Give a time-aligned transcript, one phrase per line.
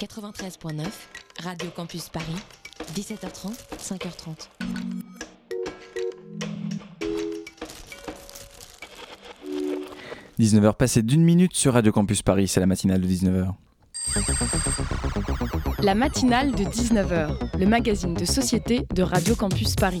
[0.00, 0.86] 93.9,
[1.44, 2.24] Radio Campus Paris,
[2.94, 4.48] 17h30, 5h30.
[10.40, 13.52] «19h passé d'une minute sur Radio Campus Paris, c'est la matinale de 19h.
[15.82, 20.00] La matinale de 19h, le magazine de société de Radio Campus Paris.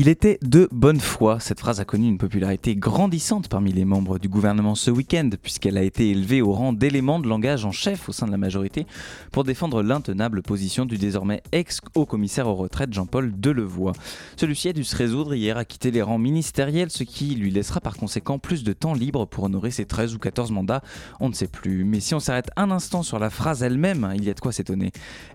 [0.00, 1.40] Il était de bonne foi.
[1.40, 5.76] Cette phrase a connu une popularité grandissante parmi les membres du gouvernement ce week-end, puisqu'elle
[5.76, 8.86] a été élevée au rang d'élément de langage en chef au sein de la majorité
[9.32, 13.92] pour défendre l'intenable position du désormais ex-haut commissaire aux retraites Jean-Paul Delevoye.
[14.36, 17.80] Celui-ci a dû se résoudre hier à quitter les rangs ministériels, ce qui lui laissera
[17.80, 20.82] par conséquent plus de temps libre pour honorer ses 13 ou 14 mandats.
[21.18, 21.82] On ne sait plus.
[21.82, 24.52] Mais si on s'arrête un instant sur la phrase elle-même, il y a de quoi
[24.52, 24.92] s'étonner.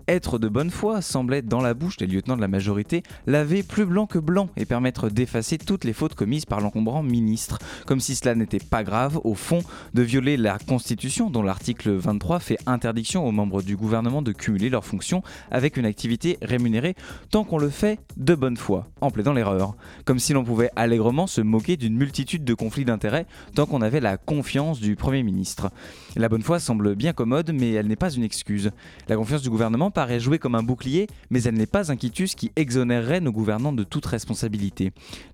[0.08, 3.84] Être de bonne foi semblait, dans la bouche des lieutenants de la majorité, laver plus
[3.84, 7.58] blanc que blanc et permettre d'effacer toutes les fautes commises par l'encombrant ministre.
[7.86, 9.62] Comme si cela n'était pas grave, au fond,
[9.94, 14.70] de violer la Constitution, dont l'article 23 fait interdiction aux membres du gouvernement de cumuler
[14.70, 16.94] leurs fonctions avec une activité rémunérée
[17.30, 19.74] tant qu'on le fait de bonne foi, en plaidant l'erreur.
[20.04, 24.00] Comme si l'on pouvait allègrement se moquer d'une multitude de conflits d'intérêts tant qu'on avait
[24.00, 25.70] la confiance du Premier ministre.
[26.16, 28.70] La bonne foi semble bien commode, mais elle n'est pas une excuse.
[29.08, 32.34] La confiance du gouvernement paraît jouer comme un bouclier, mais elle n'est pas un quitus
[32.34, 34.43] qui exonérerait nos gouvernants de toute responsabilité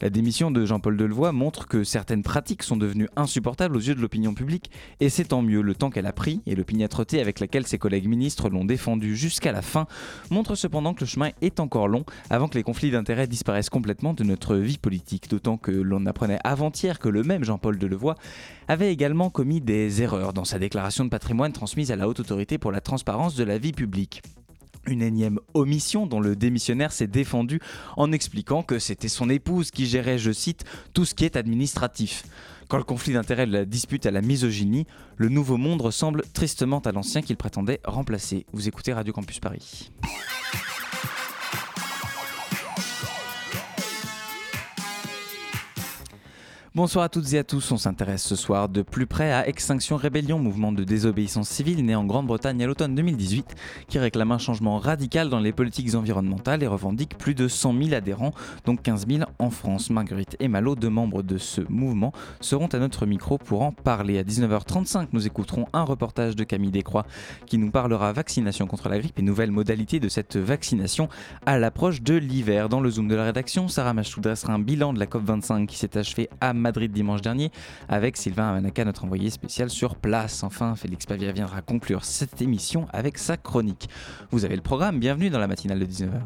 [0.01, 4.01] la démission de Jean-Paul Delevoye montre que certaines pratiques sont devenues insupportables aux yeux de
[4.01, 5.63] l'opinion publique, et c'est tant mieux.
[5.63, 9.53] Le temps qu'elle a pris et l'opiniâtreté avec laquelle ses collègues ministres l'ont défendu jusqu'à
[9.53, 9.87] la fin
[10.31, 14.15] montre cependant que le chemin est encore long avant que les conflits d'intérêts disparaissent complètement
[14.15, 15.29] de notre vie politique.
[15.31, 18.17] D'autant que l'on apprenait avant-hier que le même Jean-Paul Delevoye
[18.69, 22.59] avait également commis des erreurs dans sa déclaration de patrimoine transmise à la Haute Autorité
[22.59, 24.23] pour la transparence de la vie publique.
[24.87, 27.61] Une énième omission dont le démissionnaire s'est défendu
[27.97, 30.65] en expliquant que c'était son épouse qui gérait, je cite,
[30.95, 32.25] tout ce qui est administratif.
[32.69, 34.87] Quand le conflit d'intérêts la dispute à la misogynie,
[35.17, 38.47] le nouveau monde ressemble tristement à l'ancien qu'il prétendait remplacer.
[38.53, 39.91] Vous écoutez Radio Campus Paris.
[46.77, 49.97] Bonsoir à toutes et à tous, on s'intéresse ce soir de plus près à Extinction
[49.97, 53.57] Rébellion, mouvement de désobéissance civile né en Grande-Bretagne à l'automne 2018,
[53.89, 57.95] qui réclame un changement radical dans les politiques environnementales et revendique plus de 100 000
[57.95, 58.31] adhérents,
[58.67, 59.91] dont 15 000 en France.
[59.91, 64.21] Marguerite et Malo, deux membres de ce mouvement, seront à notre micro pour en parler.
[64.21, 67.05] À 19h35, nous écouterons un reportage de Camille Descroix
[67.47, 71.09] qui nous parlera vaccination contre la grippe et nouvelles modalités de cette vaccination
[71.47, 72.69] à l'approche de l'hiver.
[72.69, 75.77] Dans le Zoom de la rédaction, Sarah Machou dressera un bilan de la COP25 qui
[75.77, 77.51] s'est achevée à Madrid dimanche dernier
[77.89, 80.43] avec Sylvain Amanaka, notre envoyé spécial sur place.
[80.43, 83.89] Enfin, Félix Pavier viendra conclure cette émission avec sa chronique.
[84.31, 86.21] Vous avez le programme, bienvenue dans la matinale de 19h.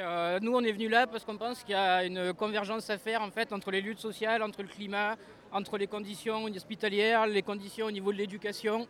[0.00, 2.98] Euh, nous, on est venu là parce qu'on pense qu'il y a une convergence à
[2.98, 5.16] faire en fait entre les luttes sociales, entre le climat,
[5.50, 8.86] entre les conditions hospitalières, les conditions au niveau de l'éducation.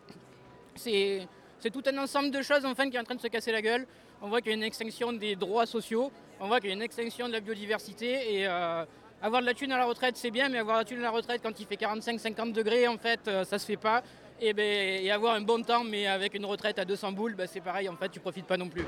[0.75, 1.27] C'est
[1.73, 3.87] tout un ensemble de choses enfin qui est en train de se casser la gueule.
[4.21, 6.75] On voit qu'il y a une extinction des droits sociaux, on voit qu'il y a
[6.75, 8.85] une extinction de la biodiversité et euh,
[9.21, 11.03] avoir de la thune à la retraite, c'est bien, mais avoir de la thune à
[11.03, 14.01] la retraite quand il fait 45-50 degrés, en fait, euh, ça se fait pas.
[14.41, 17.47] Et, ben, et, avoir un bon temps, mais avec une retraite à 200 boules, ben,
[17.51, 18.85] c'est pareil, en fait, tu profites pas non plus.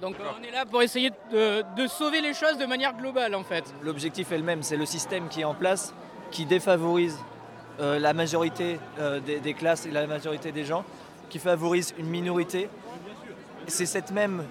[0.00, 3.64] Donc on est là pour essayer de, sauver les choses de manière globale, en fait.
[3.82, 5.94] L'objectif est le même, c'est le système qui est en place,
[6.30, 7.18] qui défavorise
[7.80, 10.84] euh, la majorité euh, des, classes et la majorité des gens,
[11.28, 12.68] qui favorise une minorité.
[13.66, 14.44] C'est cette même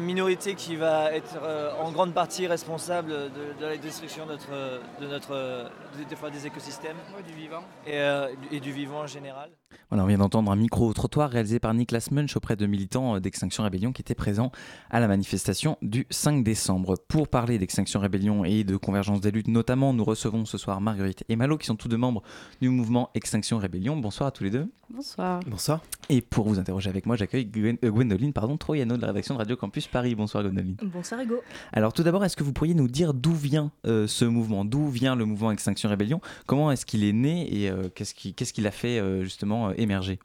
[0.00, 5.06] minorité qui va être euh, en grande partie responsable de, la destruction de notre, de
[5.06, 5.70] notre
[6.08, 7.62] des, fois des écosystèmes du vivant.
[7.88, 9.50] Euh, et, du vivant en général.
[9.90, 13.16] Voilà, on vient d'entendre un micro au trottoir réalisé par Niklas Munch auprès de militants
[13.16, 14.50] euh, d'Extinction Rébellion qui étaient présents
[14.90, 16.96] à la manifestation du 5 décembre.
[17.08, 21.24] Pour parler d'Extinction Rébellion et de convergence des luttes notamment, nous recevons ce soir Marguerite
[21.28, 22.22] et Malo qui sont tous deux membres
[22.60, 23.96] du mouvement Extinction Rébellion.
[23.96, 24.70] Bonsoir à tous les deux.
[24.88, 25.40] Bonsoir.
[25.46, 25.80] Bonsoir.
[26.08, 29.56] Et pour vous interroger avec moi, j'accueille Gwendoline pardon, Troyano de la rédaction de Radio
[29.56, 30.14] Campus Paris.
[30.14, 30.76] Bonsoir Gwendoline.
[30.82, 31.40] Bonsoir Hugo.
[31.72, 34.64] Alors tout d'abord, est-ce que vous pourriez nous dire d'où vient euh, ce mouvement?
[34.64, 38.34] D'où vient le mouvement Extinction Rébellion Comment est-ce qu'il est né et euh, qu'est-ce qui
[38.34, 40.18] qu'est-ce qui l'a fait euh, justement émerger?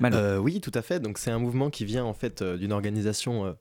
[0.00, 1.00] Oui, tout à fait.
[1.00, 3.56] Donc c'est un mouvement qui vient en fait d'une organisation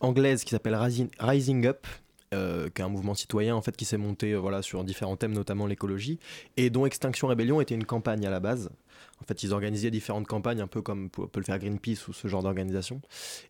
[0.00, 0.76] anglaise qui s'appelle
[1.20, 1.86] Rising Up,
[2.32, 5.32] euh, qui est un mouvement citoyen en fait qui s'est monté voilà sur différents thèmes
[5.32, 6.20] notamment l'écologie
[6.56, 8.70] et dont Extinction Rébellion était une campagne à la base
[9.22, 12.26] en fait, ils organisaient différentes campagnes, un peu comme peut le faire Greenpeace ou ce
[12.28, 13.00] genre d'organisation.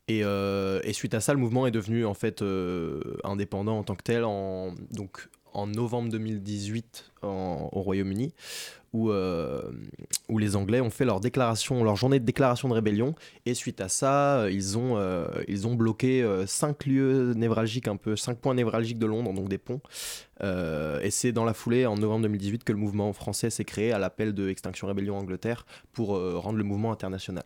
[0.08, 3.82] Et, euh, et, suite à ça, le mouvement est devenu en fait euh, indépendant en
[3.84, 8.32] tant que tel, en, donc en novembre 2018 au Royaume-Uni,
[8.93, 9.62] où, euh,
[10.29, 11.20] où les Anglais ont fait leur,
[11.97, 13.14] journée de déclaration de rébellion.
[13.47, 17.97] Et suite à ça, ils ont, euh, ils ont bloqué euh, cinq lieux névralgiques, un
[17.97, 19.81] peu cinq points névralgiques de Londres, donc des ponts.
[20.43, 23.99] et c'est dans la foulée, en novembre 2018, que le mouvement français s'est créé à
[23.99, 27.44] l'appel de Extinction Rébellion Angleterre pour rendre le mouvement international.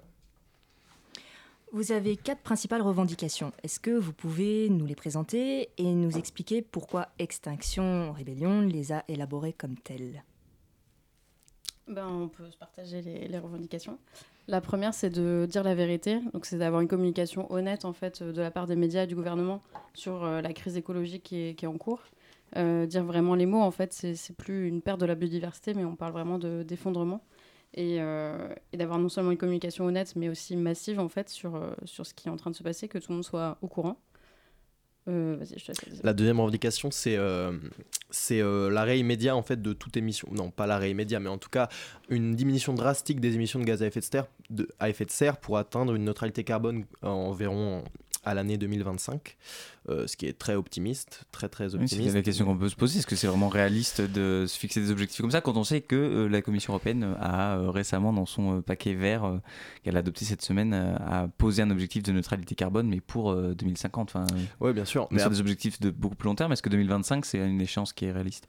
[1.74, 3.50] Vous avez quatre principales revendications.
[3.64, 9.02] Est-ce que vous pouvez nous les présenter et nous expliquer pourquoi Extinction Rébellion les a
[9.08, 10.22] élaborées comme telles?
[11.88, 13.98] Ben, On peut se partager les, revendications.
[14.46, 16.20] La première, c'est de dire la vérité.
[16.32, 19.16] Donc, c'est d'avoir une communication honnête en fait de la part des médias et du
[19.16, 19.60] gouvernement
[19.94, 22.02] sur euh, la crise écologique qui est, en cours.
[22.56, 25.84] Euh, dire vraiment les mots, en fait, c'est plus une perte de la biodiversité, mais
[25.84, 27.20] on parle vraiment d'effondrement.
[27.74, 27.98] Et,
[28.72, 32.14] d'avoir non seulement une communication honnête, mais aussi massive en fait sur, euh, sur ce
[32.14, 33.98] qui est en train de se passer, que tout le monde soit au courant.
[35.06, 35.36] Euh,
[36.02, 37.18] la deuxième revendication, c'est
[38.10, 40.28] c'est l'arrêt immédiat en fait de toute émission.
[40.32, 41.68] Non, pas l'arrêt immédiat, mais en tout cas
[42.08, 45.10] une diminution drastique des émissions de gaz à effet de serre, de, à effet de
[45.10, 47.84] serre pour atteindre une neutralité carbone environ
[48.24, 49.36] à l'année 2025,
[49.88, 51.94] euh, ce qui est très optimiste, très très optimiste.
[51.94, 54.80] c'est la question qu'on peut se poser, est-ce que c'est vraiment réaliste de se fixer
[54.80, 58.12] des objectifs comme ça quand on sait que euh, la Commission européenne a euh, récemment
[58.12, 59.40] dans son paquet vert
[59.82, 64.10] qu'elle a adopté cette semaine a posé un objectif de neutralité carbone mais pour 2050.
[64.14, 64.26] Enfin,
[64.60, 65.08] oui, bien sûr.
[65.10, 67.92] Mais sur des objectifs de beaucoup plus long terme, est-ce que 2025 c'est une échéance
[67.92, 68.48] qui est réaliste?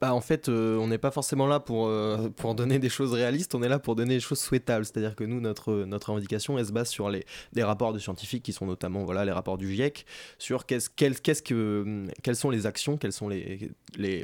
[0.00, 3.12] Bah, en fait, euh, on n'est pas forcément là pour, euh, pour donner des choses
[3.12, 4.84] réalistes, on est là pour donner des choses souhaitables.
[4.84, 8.42] C'est-à-dire que nous, notre, notre revendication, elle se base sur les, des rapports de scientifiques
[8.42, 10.04] qui sont notamment voilà, les rapports du GIEC,
[10.38, 13.70] sur que, quelles sont les actions, quelles sont les,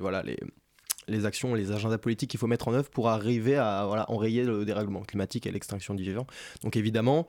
[0.00, 0.36] voilà, les,
[1.12, 4.44] les actions, les agendas politiques qu'il faut mettre en œuvre pour arriver à voilà, enrayer
[4.44, 6.26] le dérèglement climatique et l'extinction du vivant.
[6.62, 7.28] Donc évidemment,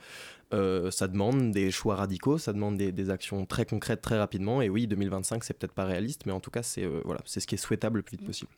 [0.53, 4.61] euh, ça demande des choix radicaux, ça demande des, actions très concrètes très rapidement.
[4.61, 7.39] Et oui, 2025, c'est peut-être pas réaliste, mais en tout cas, c'est euh, voilà, c'est
[7.39, 8.51] ce qui est souhaitable le plus vite possible.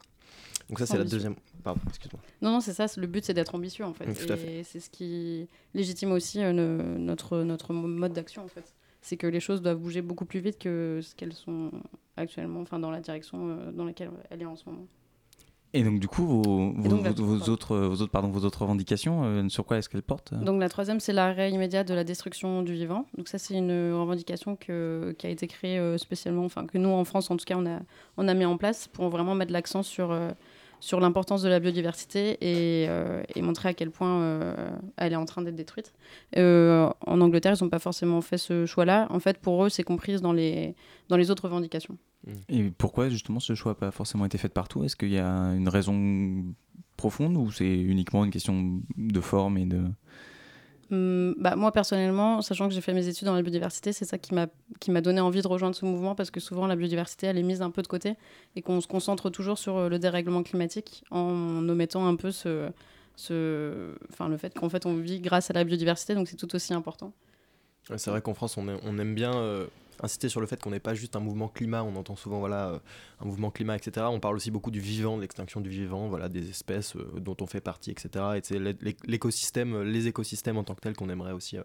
[0.69, 1.35] Donc ça, c'est la deuxième.
[1.63, 2.21] Pardon, excuse-moi.
[2.41, 2.87] Non, non, c'est ça.
[2.97, 4.05] Le but, c'est d'être ambitieux, en fait.
[4.47, 6.51] et c'est ce qui légitime aussi euh,
[6.97, 8.73] notre, notre mode d'action, en fait.
[9.01, 11.71] C'est que les choses doivent bouger beaucoup plus vite que ce qu'elles sont
[12.17, 14.87] actuellement, enfin, dans la direction dans laquelle elle est en ce moment.
[15.73, 19.65] Et donc du coup, vos, vos, autres, vos, autres, pardon, vos autres revendications, euh, sur
[19.65, 23.05] quoi est-ce qu'elles portent Donc la troisième, c'est l'arrêt immédiat de la destruction du vivant.
[23.17, 26.89] Donc ça, c'est une revendication que, qui a été créée euh, spécialement, enfin que nous
[26.89, 27.79] en France, en tout cas, on a,
[28.15, 30.31] on a mis en place pour vraiment mettre l'accent sur, euh,
[30.79, 32.87] sur l'importance de la biodiversité et,
[33.35, 34.55] et, montrer à quel point
[34.97, 35.93] elle est en train d'être détruite.
[36.37, 39.07] en Angleterre, ils n'ont pas forcément fait ce choix-là.
[39.09, 40.75] En fait, pour eux, c'est compris dans les,
[41.09, 41.97] dans les autres revendications.
[42.49, 44.83] Et pourquoi justement ce choix n'a pas forcément été fait partout?
[44.83, 46.43] Est-ce qu'il y a une raison
[46.97, 49.83] profonde ou c'est uniquement une question de forme et de...
[50.91, 54.19] Hum, bah, moi personnellement, sachant que j'ai fait mes études dans la biodiversité, c'est ça
[54.19, 54.47] qui m'a
[54.79, 57.43] qui m'a donné envie de rejoindre ce mouvement parce que souvent la biodiversité elle est
[57.43, 58.13] mise un peu de côté
[58.55, 62.69] et qu'on se concentre toujours sur euh, le dérèglement climatique en omettant un peu ce,
[63.15, 66.53] ce enfin le fait qu'en fait on vit grâce à la biodiversité donc c'est tout
[66.53, 67.13] aussi important.
[67.97, 69.65] c'est vrai qu'en France on, on, aime bien euh,
[70.01, 72.69] insister sur le fait qu'on n'est pas juste un mouvement climat, on entend souvent voilà,
[72.69, 72.79] euh,
[73.21, 74.05] un mouvement climat, etc.
[74.09, 77.37] On parle aussi beaucoup du vivant, de l'extinction du vivant, voilà, des espèces euh, dont
[77.41, 78.25] on fait partie, etc.
[78.37, 78.59] Et c'est
[79.05, 81.63] l'écosystème, les écosystèmes en tant que tels qu'on aimerait aussi euh,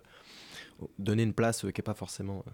[0.98, 2.44] donner une place qui n'est pas forcément...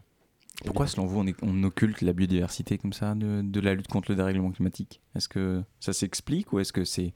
[0.64, 4.17] Pourquoi, selon vous, on, on, occulte la biodiversité comme ça de la lutte contre le
[4.17, 5.02] dérèglement climatique?
[5.14, 7.12] Est-ce que ça s'explique ou est-ce que c'est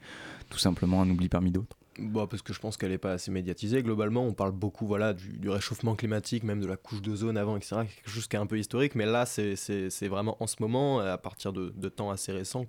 [0.50, 1.80] tout simplement un oubli parmi d'autres?
[2.00, 3.83] Bah, parce que je pense qu'elle n'est pas assez médiatisée.
[3.83, 7.83] Globalement, on parle beaucoup voilà, du, réchauffement climatique, même de la couche d'ozone avant, etc.
[7.83, 11.19] Quelque chose qui est un peu historique, mais là, c'est vraiment en ce moment, à
[11.19, 12.66] partir de, de temps assez récents,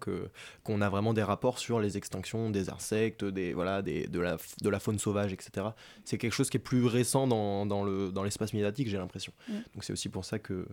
[0.63, 4.38] qu'on a vraiment des rapports sur les extinctions des insectes, des, voilà, des, de, la,
[4.61, 5.67] de la faune sauvage, etc.
[6.03, 9.33] C'est quelque chose qui est plus récent dans, dans l'espace médiatique, j'ai l'impression.
[9.47, 9.53] Mm.
[9.73, 10.65] Donc c'est aussi pour ça que...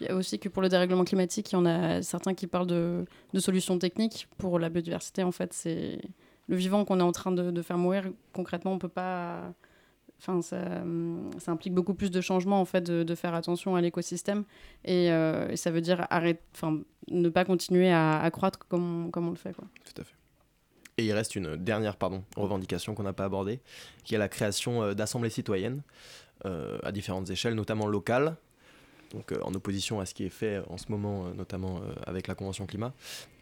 [0.00, 2.46] Il y a aussi que pour le dérèglement climatique, il y en a certains qui
[2.46, 3.04] parlent de,
[3.34, 4.28] de solutions techniques.
[4.38, 6.00] Pour la biodiversité, en fait, c'est
[6.50, 9.54] le vivant qu'on est en train de, faire mourir, concrètement, on peut pas.
[10.18, 10.58] Enfin, ça,
[11.46, 14.44] implique beaucoup plus de changements en fait, de, faire attention à l'écosystème
[14.86, 19.28] euh, et, ça veut dire arrêter, enfin, ne pas continuer à, croître comme on, comme
[19.28, 19.54] on le fait.
[19.54, 19.66] Quoi.
[19.84, 20.14] Tout à fait.
[20.98, 23.60] Et il reste une dernière pardon, revendication qu'on n'a pas abordée,
[24.04, 25.82] qui est la création euh, d'assemblées citoyennes
[26.44, 28.36] euh, à différentes échelles, notamment locales,
[29.12, 32.66] donc en opposition à ce qui est fait en ce moment, notamment avec la Convention
[32.66, 32.92] climat,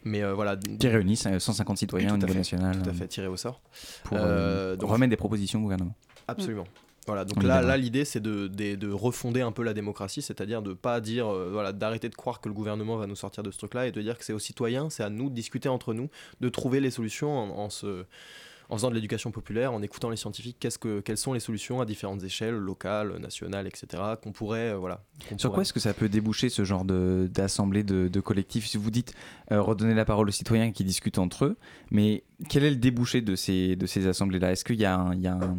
[0.04, 0.56] mais euh, voilà.
[0.56, 2.82] Qui réunissent 150 citoyens au niveau national.
[2.82, 3.60] Tout à fait, tiré au sort.
[4.04, 5.94] Pour euh, euh, remettre des propositions au gouvernement.
[6.26, 6.64] Absolument.
[7.06, 10.60] Voilà, donc là, là l'idée c'est de, de, de, refonder un peu la démocratie, c'est-à-dire
[10.60, 13.56] de pas dire, voilà, d'arrêter de croire que le gouvernement va nous sortir de ce
[13.56, 16.10] truc-là et de dire que c'est aux citoyens, c'est à nous de discuter entre nous,
[16.42, 18.04] de trouver les solutions en, se,
[18.68, 21.80] en faisant de l'éducation populaire, en écoutant les scientifiques, qu'est-ce que, quelles sont les solutions
[21.80, 25.02] à différentes échelles, locales, nationales, etc., qu'on pourrait, voilà.
[25.36, 28.66] Sur quoi est-ce que ça peut déboucher ce genre d'assemblée de, de, collectifs?
[28.66, 29.14] Si vous dites
[29.50, 31.56] redonner la parole aux citoyens qui discutent entre eux,
[31.90, 34.52] mais quel est le débouché de ces, de ces assemblées-là?
[34.52, 35.58] Est-ce qu'il y a, il y a un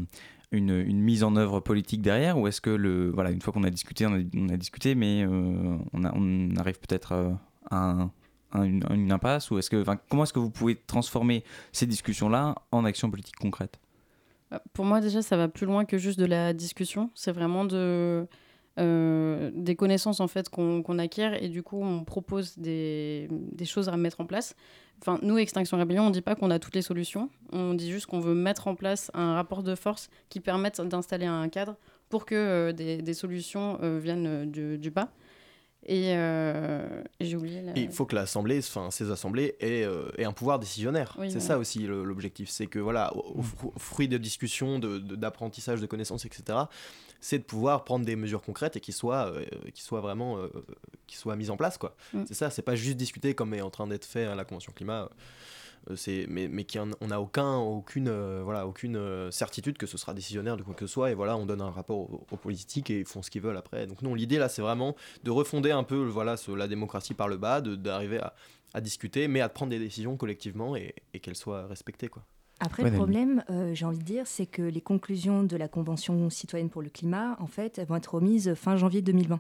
[0.51, 3.63] une, une, mise en œuvre politique derrière ou est-ce que le voilà une fois qu'on
[3.63, 8.05] a discuté on a, on a discuté mais euh, on, a, on, arrive peut-être euh,
[8.53, 12.85] une, impasse ou est-ce que comment est-ce que vous pouvez transformer ces discussions là en
[12.85, 13.79] action politique concrète
[14.51, 17.65] bah, pour moi déjà ça va plus loin que juste de la discussion c'est vraiment
[17.65, 18.27] de
[18.79, 23.27] euh, des connaissances en fait qu'on acquiert et du coup on propose des,
[23.65, 24.55] choses à mettre en place
[25.01, 27.29] Enfin, nous, Extinction Rébellion, on ne dit pas qu'on a toutes les solutions.
[27.53, 31.25] On dit juste qu'on veut mettre en place un rapport de force qui permette d'installer
[31.25, 31.77] un cadre
[32.09, 35.09] pour que euh, des, solutions euh, viennent du, bas.
[35.85, 36.15] Et,
[37.19, 37.63] j'ai oublié.
[37.75, 39.85] Il faut que l'Assemblée, enfin ces assemblées, aient,
[40.23, 41.17] un pouvoir décisionnaire.
[41.29, 42.49] c'est ça aussi l'objectif.
[42.49, 43.41] C'est que voilà, au,
[43.77, 46.59] fruit de discussions, d'apprentissage, de, de, connaissances, etc.,
[47.21, 49.43] c'est de pouvoir prendre des mesures concrètes et qui soient, euh,
[49.73, 50.47] qui soient vraiment euh,
[51.07, 51.77] qui soient mises en place.
[51.77, 51.95] quoi.
[52.13, 52.23] Mm.
[52.27, 54.71] C'est ça, c'est pas juste discuter comme est en train d'être fait à la Convention
[54.73, 55.09] climat.
[55.89, 58.09] Euh, c'est mais, mais qui on n'a aucun aucune
[58.41, 61.45] voilà aucune certitude que ce sera décisionnaire de quoi que ce soit et voilà on
[61.45, 61.97] donne un rapport
[62.31, 64.95] aux, politiques et ils font ce qu'ils veulent après donc non l'idée là c'est vraiment
[65.23, 68.33] de refonder un peu voilà la démocratie par le bas d'arriver à,
[68.73, 72.23] à, discuter mais à prendre des décisions collectivement et, et qu'elles soient respectées quoi
[72.59, 76.29] après, le problème, euh, j'ai envie de dire, c'est que les conclusions de la Convention
[76.29, 79.39] citoyenne pour le climat, en fait, elles vont être remises fin janvier 2020.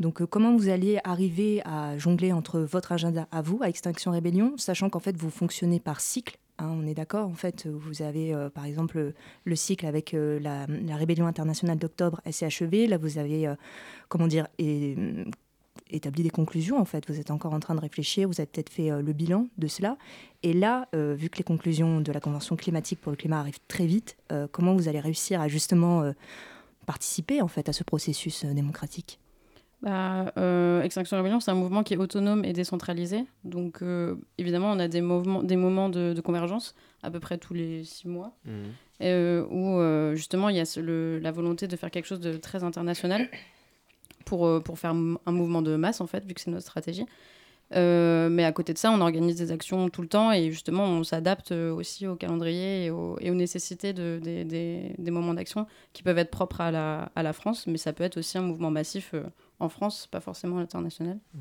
[0.00, 4.10] Donc, euh, comment vous allez arriver à jongler entre votre agenda à vous, à Extinction
[4.10, 8.02] Rébellion, sachant qu'en fait, vous fonctionnez par cycle hein, on est d'accord, en fait, vous
[8.02, 9.12] avez euh, par exemple
[9.44, 10.66] le cycle avec la,
[10.96, 12.88] Rébellion internationale d'octobre SCHEV.
[12.88, 13.54] Là, vous avez,
[14.08, 14.96] comment dire, et,
[15.92, 17.08] établi des conclusions, en fait.
[17.08, 19.66] Vous êtes encore en train de réfléchir, vous avez peut-être fait euh, le bilan de
[19.66, 19.96] cela.
[20.42, 23.60] Et là, euh, vu que les conclusions de la Convention climatique pour le climat arrivent
[23.68, 26.12] très vite, euh, comment vous allez réussir à justement
[26.86, 29.18] participer, en fait, à ce processus démocratique?
[29.82, 30.32] Bah,
[30.82, 33.24] Extinction Rebellion, c'est un mouvement qui est autonome et décentralisé.
[33.44, 33.80] Donc,
[34.38, 38.08] évidemment, on a des, mouvements, des moments de, convergence à peu près tous les six
[38.08, 39.02] mois, mmh.
[39.50, 43.28] où justement il y a la volonté de faire quelque chose de très international
[44.24, 47.04] pour, euh, pour faire un mouvement de masse, en fait, vu que c'est notre stratégie.
[47.76, 50.84] Euh, mais à côté de ça, on organise des actions tout le temps et justement,
[50.84, 54.44] on s'adapte euh, aussi au calendrier et, aux nécessités de, des,
[54.96, 58.02] des, moments d'action qui peuvent être propres à la, à la, France, mais ça peut
[58.02, 59.14] être aussi un mouvement massif
[59.60, 61.18] en France, pas forcément à l'international.
[61.34, 61.38] Mmh.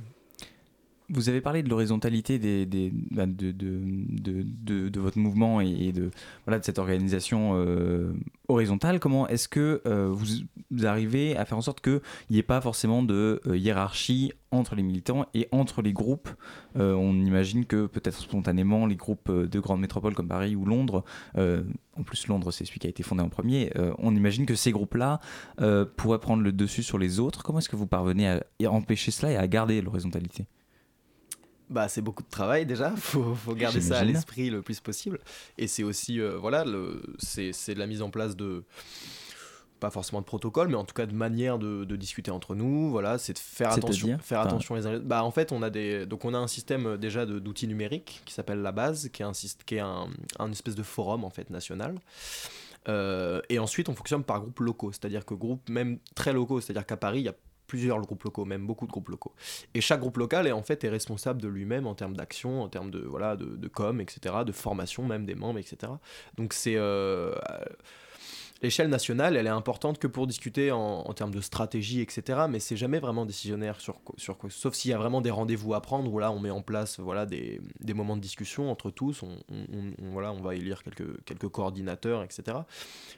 [1.12, 6.12] Vous avez parlé de l'horizontalité des, bah, de, votre mouvement et, de,
[6.46, 8.14] voilà, de cette organisation euh,
[8.48, 9.00] horizontale.
[9.00, 13.02] Comment est-ce que euh, vous, arrivez à faire en sorte qu'il n'y ait pas forcément
[13.02, 16.30] de euh, hiérarchie entre les militants et entre les groupes?
[16.76, 21.04] On imagine que peut-être spontanément, les groupes de grandes métropoles comme Paris ou Londres,
[21.36, 24.72] en plus Londres c'est celui qui a été fondé en premier, on imagine que ces
[24.72, 25.20] groupes-là
[25.98, 27.44] pourraient prendre le dessus sur les autres.
[27.44, 30.48] Comment est-ce que vous parvenez à empêcher cela et à garder l'horizontalité?
[31.70, 35.20] Bah, c'est beaucoup de travail déjà, faut, faut garder ça à l'esprit le plus possible.
[35.58, 36.66] Et c'est aussi, euh, voilà,
[37.20, 38.64] c'est de la mise en place de,
[39.80, 42.90] pas forcément de protocole, mais en tout cas de manière de, de discuter entre nous.
[42.92, 46.06] Voilà, c'est de faire attention, faire attention les uns Bah, en fait, on a des,
[46.06, 49.26] donc on a un système euh, déjà d'outils numériques qui s'appelle la base, qui est
[49.26, 49.32] un,
[49.66, 50.08] qui est un,
[50.38, 51.96] un espèce de forum en fait national.
[52.88, 56.86] Euh, et ensuite, on fonctionne par groupes locaux, c'est-à-dire que groupes même très locaux, c'est-à-dire
[56.86, 57.36] qu'à Paris, il y a
[57.70, 59.34] plusieurs groupes locaux, même beaucoup de groupes locaux.
[59.74, 62.92] Et chaque groupe local est en fait responsable de lui-même en termes d'action, en termes
[62.92, 65.94] de voilà de, de, com, etc., de formation même des membres, etc.
[66.36, 67.34] Donc c'est euh,
[68.62, 72.42] l'échelle nationale, elle est importante que pour discuter en, termes de stratégie, etc.
[72.50, 74.50] Mais c'est jamais vraiment décisionnaire sur, sur quoi.
[74.50, 77.00] Sauf s'il y a vraiment des rendez-vous à prendre, où là on met en place
[77.00, 79.24] voilà, des, des moments de discussion entre tous.
[79.24, 79.38] On,
[80.12, 82.58] voilà, on va élire quelques, quelques coordinateurs, etc.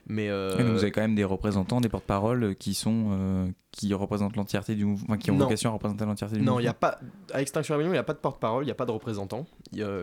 [0.08, 0.56] Mais euh...
[0.72, 4.86] vous avez quand même des représentants, des porte-paroles qui sont euh, qui représentent l'entièreté du
[4.86, 6.56] mouvement, qui ont vocation à représenter l'entièreté du non, mouvement.
[6.58, 7.00] Non, il y a pas
[7.34, 9.46] à Extinction Rebellion, il n'y a pas de porte-parole, il n'y a pas de représentant.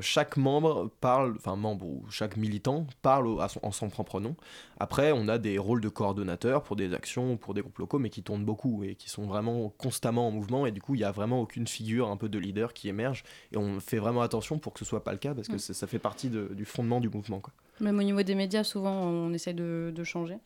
[0.01, 4.37] chaque membre parle, enfin membre ou chaque militant parle à son, en son propre nom.
[4.81, 8.11] Après, on a des rôles de coordonnateurs pour des actions, pour des groupes locaux, mais
[8.11, 10.67] qui tournent beaucoup et qui sont vraiment constamment en mouvement.
[10.67, 13.25] Et du coup, il n'y a vraiment aucune figure un peu de leader qui émerge.
[13.53, 15.75] Et on fait vraiment attention pour que ce soit pas le cas, parce que mm.
[15.75, 17.41] ça fait partie du fondement du mouvement.
[17.41, 17.53] Quoi.
[17.81, 20.39] Même au niveau des médias, souvent, on essaie de, de changer.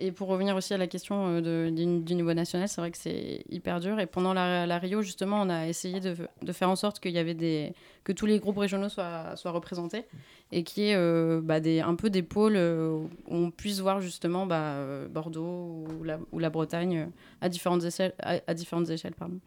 [0.00, 2.96] Et pour revenir aussi à la question euh, de, du, niveau national, c'est vrai que
[2.96, 3.98] c'est hyper dur.
[3.98, 7.18] Et pendant la, Rio, justement, on a essayé de, de faire en sorte qu'il y
[7.18, 7.72] avait des,
[8.04, 10.04] que tous les groupes régionaux soient, soient représentés
[10.52, 14.00] et qu'il y ait euh, bah, un peu des pôles euh, où on puisse voir
[14.00, 14.76] justement bah,
[15.10, 17.08] Bordeaux ou la, ou la Bretagne
[17.40, 18.14] à différentes échelles.
[18.20, 19.40] À, différentes échelles pardon.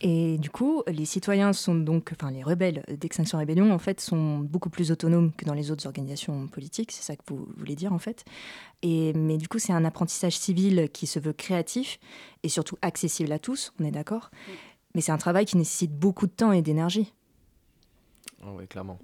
[0.00, 4.38] Et du coup, les citoyens sont donc, enfin les rebelles d'Extinction Rébellion, en fait, sont
[4.38, 6.92] beaucoup plus autonomes que dans les autres organisations politiques.
[6.92, 8.24] C'est ça que vous voulez dire, en fait.
[8.82, 11.98] Et, mais du coup, c'est un apprentissage civil qui se veut créatif
[12.42, 14.30] et surtout accessible à tous, on est d'accord.
[14.94, 17.12] Mais c'est un travail qui nécessite beaucoup de temps et d'énergie.
[18.46, 18.98] Oh oui, clairement.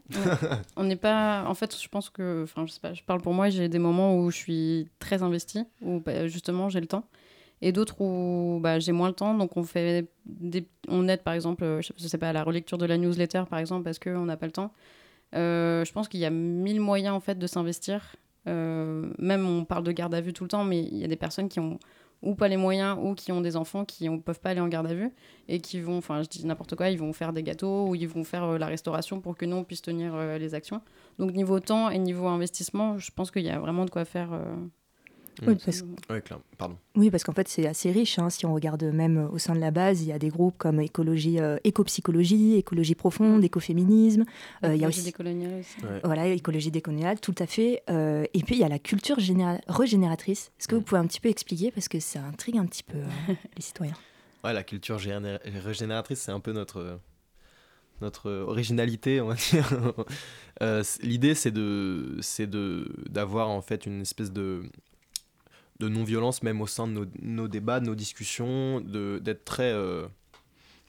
[0.76, 1.44] On n'est pas.
[1.46, 2.42] En fait, je pense que.
[2.44, 5.22] Enfin, je sais pas, je parle pour moi, j'ai des moments où je suis très
[5.22, 7.04] investie, où bah, justement j'ai le temps
[7.62, 9.34] et d'autres où bah, j'ai moins le temps.
[9.34, 10.06] Donc on fait
[10.88, 13.84] on aide par exemple, je sais pas, à la relecture de la newsletter par exemple
[13.84, 14.72] parce qu'on n'a pas le temps.
[15.34, 18.16] Euh, je pense qu'il y a mille moyens en fait de s'investir.
[18.48, 21.08] Euh, même on parle de garde à vue tout le temps, mais il y a
[21.08, 21.78] des personnes qui ont
[22.22, 24.68] ou pas les moyens ou qui ont des enfants qui ne peuvent pas aller en
[24.68, 25.10] garde à vue
[25.48, 28.06] et qui vont, enfin je dis n'importe quoi, ils vont faire des gâteaux ou ils
[28.06, 30.82] vont faire euh, la restauration pour que nous on puisse tenir les actions.
[31.18, 34.30] Donc niveau temps et niveau investissement, je pense qu'il y a vraiment de quoi faire
[35.46, 35.84] oui, parce...
[36.58, 36.76] Pardon.
[36.96, 38.18] oui, parce qu'en fait, c'est assez riche.
[38.18, 38.30] Hein.
[38.30, 40.56] Si on regarde même euh, au sein de la base, il y a des groupes
[40.58, 44.24] comme écologie, euh, éco-psychologie, écologie profonde, écoféminisme.
[44.64, 45.76] Euh, il y a aussi décoloniale aussi.
[46.04, 47.82] Voilà, écologie décoloniale, tout à fait.
[47.88, 49.16] Euh, et puis, il y a la culture
[49.68, 50.52] régénératrice.
[50.58, 52.98] Est-ce que vous pouvez un petit peu expliquer Parce que ça intrigue un petit peu
[53.28, 53.96] les citoyens?
[54.44, 56.98] Ouais, la culture régénératrice, c'est un peu notre
[58.00, 59.94] notre originalité, on va dire.
[61.02, 64.62] L'idée, c'est de, c'est de d'avoir en fait une espèce de
[65.80, 69.72] de non-violence, même au sein de nos, débats, de nos discussions, d'être très...
[69.72, 70.06] Euh,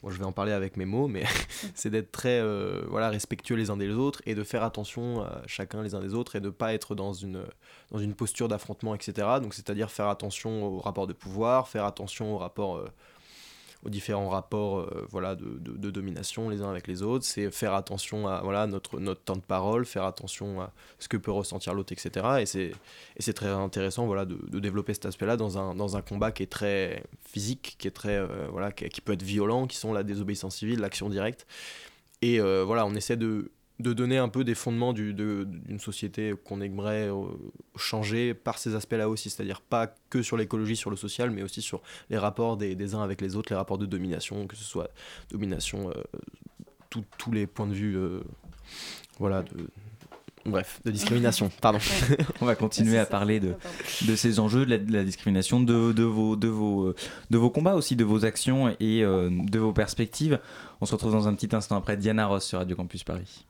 [0.07, 1.23] je vais en parler avec mes mots, mais
[1.75, 5.43] c'est d'être très euh, voilà, respectueux les uns des autres et de faire attention à
[5.45, 7.43] chacun les uns des autres et de ne pas être dans une,
[7.91, 9.27] dans une posture d'affrontement, etc.
[9.41, 12.77] Donc c'est-à-dire faire attention au rapport de pouvoir, faire attention au rapport...
[12.77, 12.87] Euh,
[13.83, 17.73] aux différents rapports euh, voilà, de, de, domination les uns avec les autres, c'est faire
[17.73, 21.73] attention à voilà, notre, notre temps de parole, faire attention à ce que peut ressentir
[21.73, 22.41] l'autre, etc.
[22.41, 26.31] Et c'est, très intéressant voilà, de, de développer cet aspect-là dans un, dans un combat
[26.31, 29.93] qui est très physique, qui, est très, euh, voilà, qui, peut être violent, qui sont
[29.93, 31.47] la désobéissance civile, l'action directe.
[32.21, 36.61] Et euh, voilà, on essaie de, de donner un peu des fondements d'une société qu'on
[36.61, 37.25] aimerait euh,
[37.75, 41.61] changer par ces aspects-là aussi, c'est-à-dire pas que sur l'écologie, sur le social, mais aussi
[41.61, 44.89] sur les rapports des, uns avec les autres, les rapports de domination, que ce soit
[45.29, 48.21] domination, euh, tous les points de vue, euh,
[49.19, 49.67] voilà, de,
[50.45, 51.79] Bref, de discrimination, pardon.
[52.41, 53.53] On va continuer à parler de,
[54.07, 56.93] de ces enjeux, de la, discrimination, de, de, vos, de, vos,
[57.29, 60.39] de vos combats aussi, de vos actions et de vos perspectives.
[60.81, 63.45] On se retrouve dans un petit instant après Diana Ross sur Radio Campus Paris.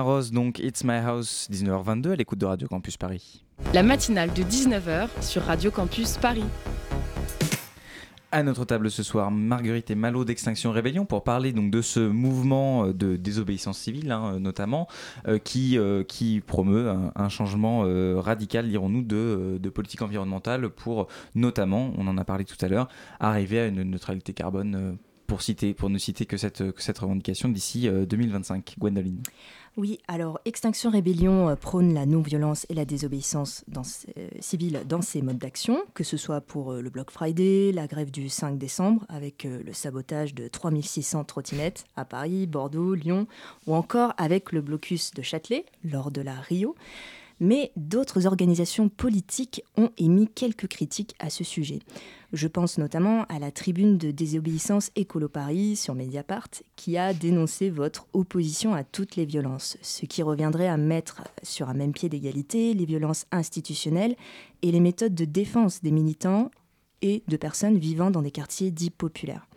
[0.00, 3.44] Rose, donc It's My House, 19h22 à l'écoute de Radio Campus Paris.
[3.74, 6.44] La matinale de 19h sur Radio Campus Paris.
[8.34, 12.00] À notre table ce soir, Marguerite et Malo d'Extinction Rébellion pour parler donc de ce
[12.00, 14.88] mouvement euh, de désobéissance civile, hein, notamment,
[15.28, 17.82] euh, qui, euh, qui promeut un, changement
[18.20, 22.88] radical, dirons-nous, de, de, politique environnementale pour notamment, on en a parlé tout à l'heure,
[23.20, 27.50] arriver à une neutralité carbone pour, citer, pour ne citer que cette, que cette revendication
[27.50, 28.76] d'ici 2025.
[28.78, 29.22] Gwendoline.
[29.78, 35.22] Oui, alors Extinction Rébellion euh, prône la non-violence et la désobéissance euh, civile dans ses
[35.22, 39.06] modes d'action, que ce soit pour euh, le Block Friday, la grève du 5 décembre,
[39.08, 43.26] avec le sabotage de 3600 trottinettes à Paris, Bordeaux, Lyon,
[43.66, 46.74] ou encore avec le blocus de Châtelet lors de la Rio.
[47.44, 51.80] Mais d'autres organisations politiques ont émis quelques critiques à ce sujet.
[52.32, 57.68] Je pense notamment à la tribune de désobéissance Écolo Paris sur Mediapart qui a dénoncé
[57.68, 62.08] votre opposition à toutes les violences, ce qui reviendrait à mettre sur un même pied
[62.08, 64.14] d'égalité les violences institutionnelles
[64.62, 66.48] et les méthodes de défense des militants
[67.02, 69.48] et de personnes vivant dans des quartiers dits populaires.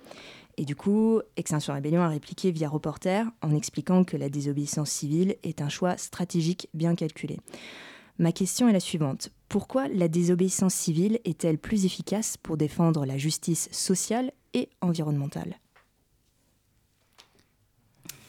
[0.57, 5.35] Et du coup, Extinction Rébellion a répliqué via reporter en expliquant que la désobéissance civile
[5.43, 7.39] est un choix stratégique bien calculé.
[8.17, 9.29] Ma question est la suivante.
[9.49, 15.59] Pourquoi la désobéissance civile est-elle plus efficace pour défendre la justice sociale et environnementale?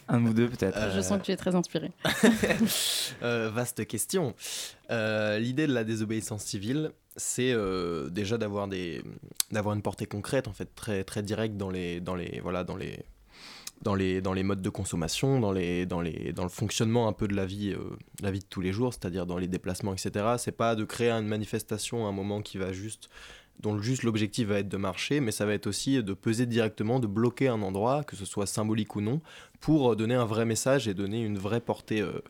[0.09, 0.91] Un ou deux peut-être.
[0.93, 1.91] Je sens que tu es très inspiré.
[3.23, 4.35] Euh, vaste question.
[4.91, 9.01] Euh, l'idée de la désobéissance civile, c'est euh, déjà d'avoir des
[9.51, 12.77] d'avoir une portée concrète en fait très très directe dans les dans les voilà dans
[12.77, 13.05] les
[13.81, 17.13] dans les, dans les modes de consommation, dans, les, dans, les, dans le fonctionnement un
[17.13, 19.93] peu de la vie, euh, la vie de tous les jours, c'est-à-dire dans les déplacements,
[19.93, 20.25] etc.
[20.39, 23.07] C'est pas de créer une manifestation à un moment qui va juste
[23.59, 26.99] dont juste l'objectif va être de marcher, mais ça va être aussi de peser directement,
[26.99, 29.21] de bloquer un endroit, que ce soit symbolique ou non,
[29.59, 32.21] pour donner un vrai message et donner une vraie portée euh,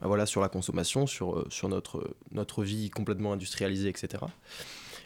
[0.00, 4.24] bah voilà, sur la consommation, sur, euh, sur notre, vie complètement industrialisée, etc.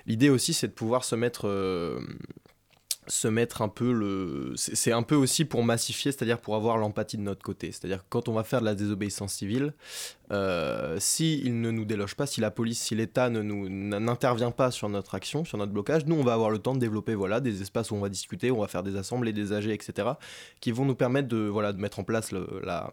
[0.07, 1.46] L'idée aussi, c'est de pouvoir se mettre
[3.28, 4.55] mettre un peu le.
[4.57, 7.72] C'est un peu aussi pour massifier, c'est-à-dire pour avoir l'empathie de notre côté.
[7.72, 9.74] C'est-à-dire quand on va faire de la désobéissance civile,
[10.33, 15.14] euh, s'il ne nous déloge pas, si la police, si l'État n'intervient pas sur notre
[15.14, 17.90] action, sur notre blocage, nous on va avoir le temps de développer voilà des espaces
[17.90, 20.09] où on va discuter, où on va faire des assemblées, des AG, etc.,
[20.61, 22.92] qui vont nous permettre de voilà de mettre en place la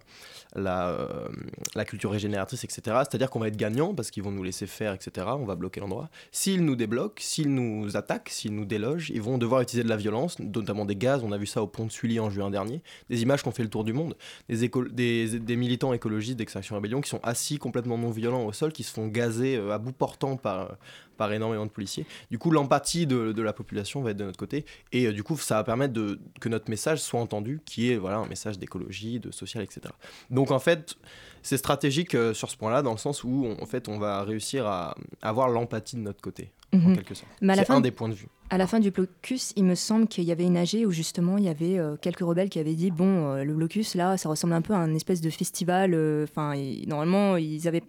[0.55, 1.27] la, euh,
[1.75, 2.81] la culture régénératrice, etc.
[2.85, 5.27] C'est-à-dire qu'on va être gagnant parce qu'ils vont nous laisser faire, etc.
[5.31, 6.09] On va bloquer l'endroit.
[6.31, 9.97] S'ils nous débloquent, s'ils nous attaquent, s'ils nous délogent, ils vont devoir utiliser de la
[9.97, 11.21] violence, notamment des gaz.
[11.23, 12.81] On a vu ça au pont de Sully en juin dernier.
[13.09, 14.15] Des images qui ont fait le tour du monde.
[14.49, 18.71] Des, des, des militants écologistes d'Extinction Rébellion qui sont assis complètement non violents au sol,
[18.73, 20.77] qui se font gazer euh, à bout portant par,
[21.17, 22.05] par énormément de policiers.
[22.31, 24.65] Du coup, l'empathie de, de, la population va être de notre côté.
[24.91, 27.97] Et euh, du coup, ça va permettre de, que notre message soit entendu, qui est
[27.97, 29.81] voilà, un message d'écologie, de social, etc.
[30.29, 30.95] Donc en fait,
[31.41, 34.67] c'est stratégique euh, sur ce point-là, dans le sens où en fait, on va réussir
[34.67, 36.95] à avoir l'empathie de notre côté, en mhm.
[36.95, 37.31] quelque sorte.
[37.41, 38.29] C'est un des points de vue.
[38.51, 41.37] À la fin du blocus, il me semble qu'il y avait une AG où justement
[41.37, 44.27] il y avait euh, quelques rebelles qui avaient dit bon, euh, le blocus là, ça
[44.27, 45.93] ressemble un peu à un espèce de festival.
[46.23, 46.55] Enfin,
[46.87, 47.83] normalement, ils avaient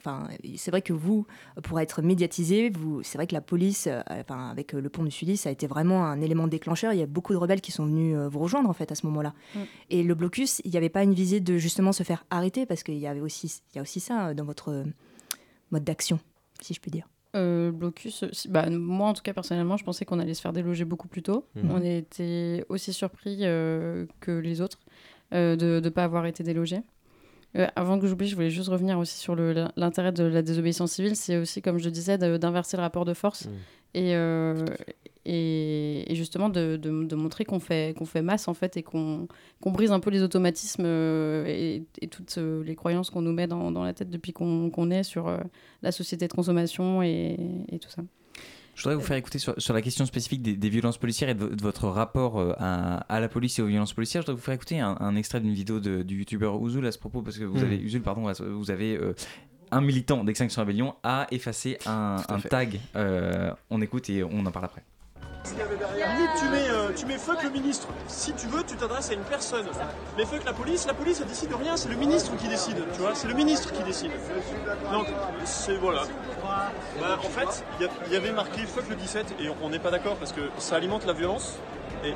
[0.00, 1.24] enfin, c'est vrai que vous,
[1.62, 5.36] pour être médiatisé, vous, c'est vrai que la police, enfin, avec le pont du Sully,
[5.36, 6.92] ça a été vraiment un élément déclencheur.
[6.92, 9.06] Il y a beaucoup de rebelles qui sont venus vous rejoindre en fait à ce
[9.06, 9.34] moment-là.
[9.54, 9.58] Mm.
[9.90, 12.82] Et le blocus, il n'y avait pas une visée de justement se faire arrêter parce
[12.82, 14.82] qu'il y avait aussi, il y a aussi ça dans votre
[15.70, 16.18] mode d'action,
[16.60, 17.06] si je puis dire.
[17.34, 20.84] Euh, blocus, bah, moi en tout cas personnellement, je pensais qu'on allait se faire déloger
[20.84, 21.46] beaucoup plus tôt.
[21.56, 21.70] Mhm.
[21.70, 24.78] On était aussi surpris euh, que les autres
[25.32, 26.82] euh, de ne pas avoir été délogés.
[27.74, 31.16] avant que j'oublie, je voulais juste revenir aussi sur l'intérêt de la désobéissance civile.
[31.16, 33.46] C'est aussi, comme je disais, d'inverser le rapport de force.
[33.46, 33.52] Mhm.
[33.94, 34.14] Et,
[35.24, 39.28] et, justement de, de, montrer qu'on fait, qu'on fait masse en fait et qu'on
[39.64, 43.70] brise un peu les automatismes euh, et, toutes euh, les croyances qu'on nous met dans,
[43.70, 45.38] dans, la tête depuis qu'on est sur euh,
[45.82, 47.36] la société de consommation et,
[47.80, 48.02] tout ça.
[48.74, 51.62] Je voudrais vous faire écouter sur, sur la question spécifique des, violences policières et de,
[51.62, 54.22] votre rapport à, à, la police et aux violences policières.
[54.22, 56.98] Je voudrais vous faire écouter un, extrait d'une vidéo de, du youtubeur Uzul à ce
[56.98, 57.64] propos, parce que vous mmh.
[57.64, 58.98] avez, Uzul, pardon, vous avez
[59.70, 62.80] un militant d'Extinction Rebellion a effacé un, un tag.
[63.68, 64.82] on écoute et on en parle après.
[65.44, 67.88] Limite, tu mets, euh, tu mets fuck le ministre.
[68.06, 69.66] Si tu veux, tu t'adresses à une personne.
[70.16, 72.76] Mais fuck la police, la police, elle décide de rien, c'est le ministre qui décide,
[72.92, 74.12] tu vois, c'est le ministre qui décide.
[74.92, 75.06] Donc,
[75.44, 76.02] c'est voilà.
[77.00, 77.64] Bah, en fait,
[78.06, 80.76] il y, avait marqué fuck le 17 et on n'est pas d'accord parce que ça
[80.76, 81.58] alimente la violence.
[82.04, 82.14] Et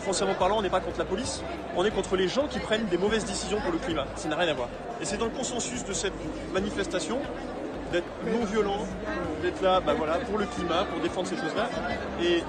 [0.00, 1.42] foncièrement parlant, on n'est pas contre la police,
[1.76, 4.06] on est contre les gens qui prennent des mauvaises décisions pour le climat.
[4.16, 4.68] Ça n'a rien à voir.
[5.00, 6.14] Et c'est dans le consensus de cette
[6.54, 7.20] manifestation
[7.92, 8.86] d'être non violent,
[9.42, 11.68] d'être là bah voilà, pour le climat, pour défendre ces choses-là.
[12.22, 12.42] Et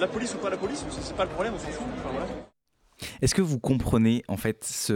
[0.00, 1.86] la police ou pas la police, c'est pas le problème, on s'en fout.
[3.20, 4.90] Est-ce que vous comprenez en fait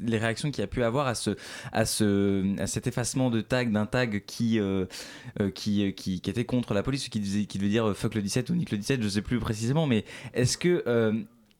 [0.00, 1.36] les réactions qu'il y a pu avoir à, ce,
[1.72, 4.86] à, ce, à cet effacement de tag d'un tag qui, euh,
[5.40, 8.22] euh, qui, qui, qui, était contre la police, qui, qui devait dire euh, fuck le
[8.22, 10.82] 17 ou nique le 17, je sais plus précisément, mais est-ce que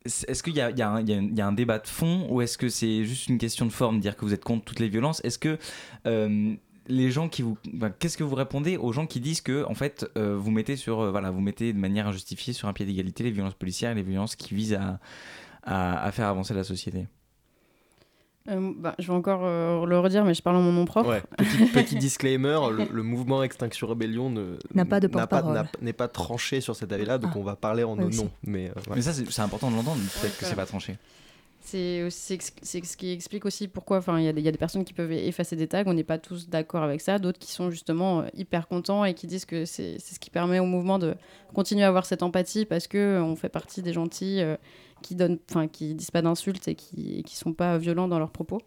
[0.05, 3.65] est-ce qu'il y, a un débat de fond ou est-ce que c'est juste une question
[3.65, 5.23] de forme, dire que vous êtes contre toutes les violences?
[5.25, 5.59] Est-ce que
[6.07, 6.55] euh,
[6.89, 7.57] les gens qui vous,
[7.99, 11.01] qu'est-ce que vous répondez aux gens qui disent que en fait euh, vous mettez sur,
[11.01, 13.95] euh, voilà, vous mettez de manière injustifiée sur un pied d'égalité les violences policières et
[13.95, 14.79] les violences qui visent
[15.63, 17.07] à faire avancer la société?
[18.51, 21.23] Euh, bah, je vais encore euh, le redire, mais je parle en mon nom propre.
[21.73, 22.59] petit, disclaimer,
[22.91, 24.31] le, mouvement Extinction Rebellion
[24.75, 25.09] n'a pas de
[25.81, 27.39] n'est pas, tranché sur cet avis-là, donc ah.
[27.39, 28.31] on va parler en nos noms.
[28.43, 30.97] Mais, euh, mais ça, c'est important de l'entendre, peut-être que c'est pas tranché.
[31.63, 35.57] C'est ce qui explique aussi pourquoi il y, y, a des personnes qui peuvent effacer
[35.57, 39.07] des tags, on n'est pas tous d'accord avec ça, d'autres qui sont justement hyper contents
[39.07, 41.15] et qui disent que c'est ce qui permet au mouvement de
[41.55, 44.43] continuer à avoir cette empathie parce qu'on fait partie des gentils
[45.05, 48.31] qui donnent, enfin, qui disent pas d'insultes et qui, qui sont pas violents dans leurs
[48.31, 48.63] propos.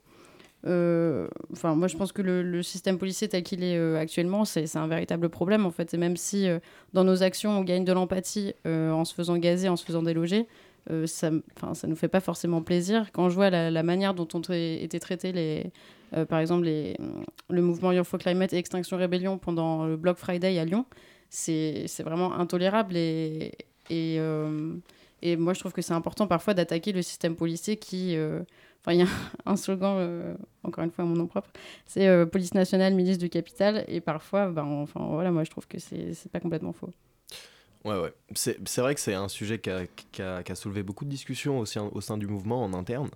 [0.65, 4.76] Euh, enfin, moi, je pense que le, système policier tel qu'il est euh, actuellement, c'est
[4.76, 5.93] un véritable problème en fait.
[5.93, 6.60] Et même si euh,
[6.93, 10.47] dans nos actions on gagne de l'empathie en se faisant gazer, en se faisant déloger,
[11.06, 11.32] ça,
[11.73, 13.12] ça nous fait pas forcément plaisir.
[13.12, 15.71] Quand je vois la, manière dont ont été traités les,
[16.28, 16.95] par exemple, les,
[17.50, 20.86] le mouvement Your for Climate et Extinction Rébellion pendant le Block Friday à Lyon,
[21.30, 23.52] c'est vraiment intolérable et
[25.22, 28.16] et moi, je trouve que c'est important parfois d'attaquer le système policier qui.
[28.16, 28.42] Euh,
[28.82, 29.08] enfin, il y a
[29.46, 31.50] un slogan, euh, encore une fois à mon nom propre,
[31.86, 33.84] c'est euh, police nationale, milice du capital.
[33.88, 36.92] Et parfois, ben, enfin, voilà, moi, je trouve que c'est pas complètement faux.
[37.86, 38.14] Ouais, ouais.
[38.34, 39.70] C'est vrai que c'est un sujet qui
[40.22, 43.10] a, soulevé beaucoup de discussions au sein, du mouvement en interne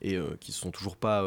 [0.00, 1.24] et qui ne sont toujours pas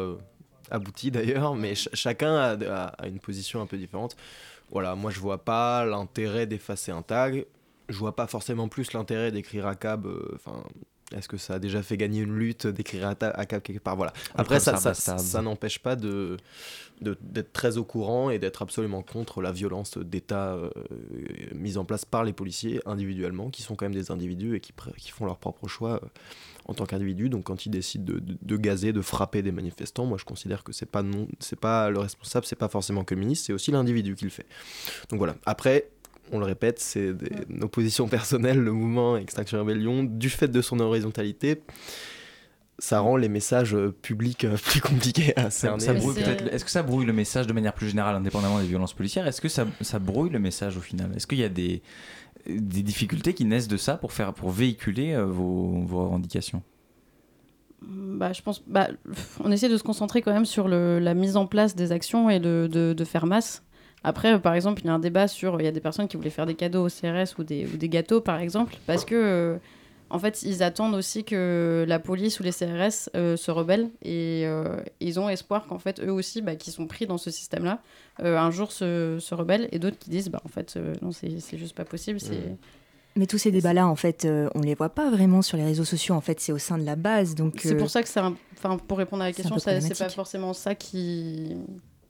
[0.70, 4.16] abouties d'ailleurs, mais chacun a, a, une position un peu différente.
[4.70, 7.44] Voilà, moi je vois pas l'intérêt d'effacer un tag
[7.88, 10.06] je vois pas forcément plus l'intérêt d'écrire à cab.
[10.06, 10.62] Euh, enfin,
[11.14, 13.96] est-ce que ça a déjà fait gagner une lutte d'écrire à, cab quelque part?
[13.96, 14.12] Voilà.
[14.34, 16.36] Après, ça, ça, ça, n'empêche pas de
[17.00, 20.70] d'être très au courant et d'être absolument contre la violence d'État euh,
[21.54, 24.72] mise en place par les policiers individuellement, qui sont quand même des individus et qui,
[24.96, 26.08] qui font leur propre choix euh,
[26.64, 27.28] en tant qu'individus.
[27.28, 30.72] Donc quand ils décident de, de, gazer, de frapper des manifestants, moi je considère que
[30.72, 33.70] c'est pas non, c'est pas le responsable, c'est pas forcément que le ministre, c'est aussi
[33.70, 34.46] l'individu qui le fait.
[35.10, 35.36] Donc voilà.
[35.44, 35.90] Après,
[36.32, 37.14] on le répète, c'est
[37.48, 41.62] nos positions personnelles, le mouvement Extinction Rebellion, du fait de son horizontalité,
[42.78, 45.84] ça rend les messages euh, publics euh, plus compliqués à cerner.
[45.84, 49.26] Est-ce que ça brouille le message de manière plus générale, indépendamment des violences policières?
[49.26, 49.64] Est-ce que ça,
[49.98, 51.10] brouille le message au final?
[51.16, 51.82] Est-ce qu'il y a des,
[52.46, 56.62] des, difficultés qui naissent de ça pour, faire, pour véhiculer euh, vos, vos revendications?
[57.82, 58.88] Bah, je pense, bah,
[59.44, 62.30] on essaie de se concentrer quand même sur le, la mise en place des actions
[62.30, 63.62] et de, de, de faire masse.
[64.04, 65.60] Après, par exemple, il y a un débat sur.
[65.60, 67.76] Il y a des personnes qui voulaient faire des cadeaux au CRS ou des, ou
[67.76, 69.14] des gâteaux, par exemple, parce que.
[69.14, 69.56] Euh,
[70.08, 74.44] en fait, ils attendent aussi que la police ou les CRS euh, se rebellent et
[74.46, 77.82] euh, ils ont espoir qu'en fait, eux aussi, bah, qui sont pris dans ce système-là,
[78.20, 81.74] un jour se, se, rebellent et d'autres qui disent, bah, en fait, non, c'est juste
[81.74, 82.20] pas possible.
[82.20, 82.56] c'est mmh.
[83.16, 86.14] Mais tous ces débats-là, en fait, on les voit pas vraiment sur les réseaux sociaux.
[86.14, 87.34] En fait, c'est au sein de la base.
[87.34, 90.52] Donc, c'est pour ça que c'est, enfin, pour répondre à la question, c'est pas forcément
[90.52, 91.56] ça qui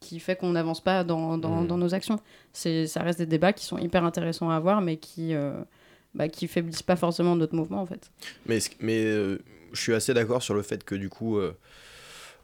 [0.06, 1.66] qui fait qu'on n'avance pas dans, dans, Mm.
[1.66, 2.18] dans nos actions.
[2.52, 5.52] Ça reste des débats qui sont hyper intéressants à avoir, mais qui, euh,
[6.14, 8.10] bah, qui faiblissent pas forcément notre mouvement en fait.
[8.46, 9.38] Mais, mais euh,
[9.72, 11.56] je suis assez d'accord sur le fait que du coup, euh,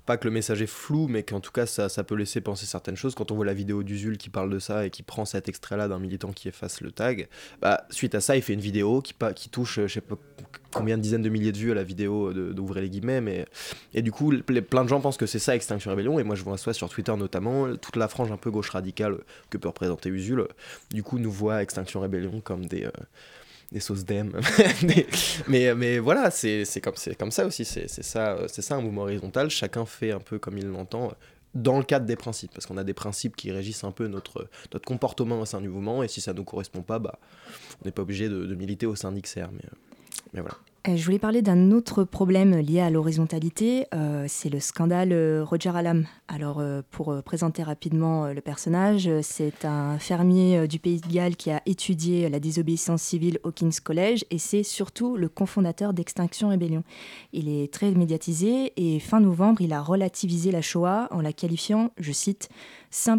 [0.04, 2.96] pas que le message est flou, mais qu'en tout cas, ça, peut laisser penser certaines
[2.96, 3.14] choses.
[3.14, 5.86] Quand on voit la vidéo d'Usul qui parle de ça et qui prend cet extrait-là
[5.88, 7.28] d'un militant qui efface le tag,
[7.60, 9.14] bah, suite à ça, il fait une vidéo qui,
[9.48, 10.16] touche, euh, je sais pas
[10.72, 13.44] combien de dizaines de milliers de vues à la vidéo de- d'ouvrir les guillemets,
[13.94, 16.34] et du coup, le- plein de gens pensent que c'est ça Extinction Rebellion, et moi
[16.34, 19.18] je vois ça sur Twitter notamment, toute la frange un peu gauche radicale
[19.50, 20.46] que peut représenter Usul,
[20.90, 22.84] du coup, nous voit Extinction Rebellion comme des.
[22.84, 22.90] euh,
[23.72, 24.32] des sauces d'em.
[25.48, 27.64] Mais, mais voilà, c'est comme, comme ça aussi.
[27.64, 29.50] C'est ça, euh, ça un mouvement horizontal.
[29.50, 31.14] Chacun fait un peu comme il l'entend euh,
[31.54, 32.52] dans le cadre des principes.
[32.52, 35.68] Parce qu'on a des principes qui régissent un peu notre, notre comportement au sein du
[35.68, 36.02] mouvement.
[36.02, 37.18] Et si ça ne nous correspond pas, bah,
[37.80, 39.48] on n'est pas obligé de, de militer au sein d'XR.
[39.52, 39.76] Mais, euh,
[40.34, 40.56] mais voilà.
[40.88, 45.44] Euh, Je voulais parler d'un autre problème lié à l'horizontalité, euh, c'est le scandale euh,
[45.44, 46.06] Roger Alam.
[46.26, 51.60] Alors, pour présenter rapidement le personnage, c'est un fermier du Pays de Galles qui a
[51.66, 56.84] étudié la désobéissance civile au King's College et c'est surtout le cofondateur d'Extinction Rebellion.
[57.34, 61.90] Il est très médiatisé et fin novembre, il a relativisé la Shoah en la qualifiant,
[61.98, 62.48] je cite,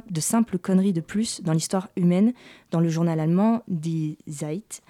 [0.10, 2.34] de simple connerie de plus dans l'histoire humaine
[2.72, 4.82] dans le journal allemand Die Zeit.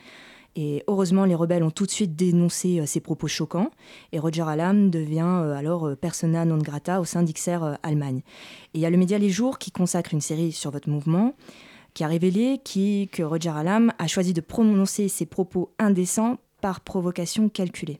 [0.55, 3.71] Et heureusement, les rebelles ont tout de suite dénoncé euh, ces propos choquants.
[4.11, 8.21] Et Roger Alam devient euh, alors euh, persona non grata au sein d'XR Allemagne.
[8.73, 11.33] Et il y a le média Les Jours qui consacre une série sur votre mouvement,
[11.93, 17.49] qui a révélé que Roger Alam a choisi de prononcer ses propos indécents par provocation
[17.49, 17.99] calculée.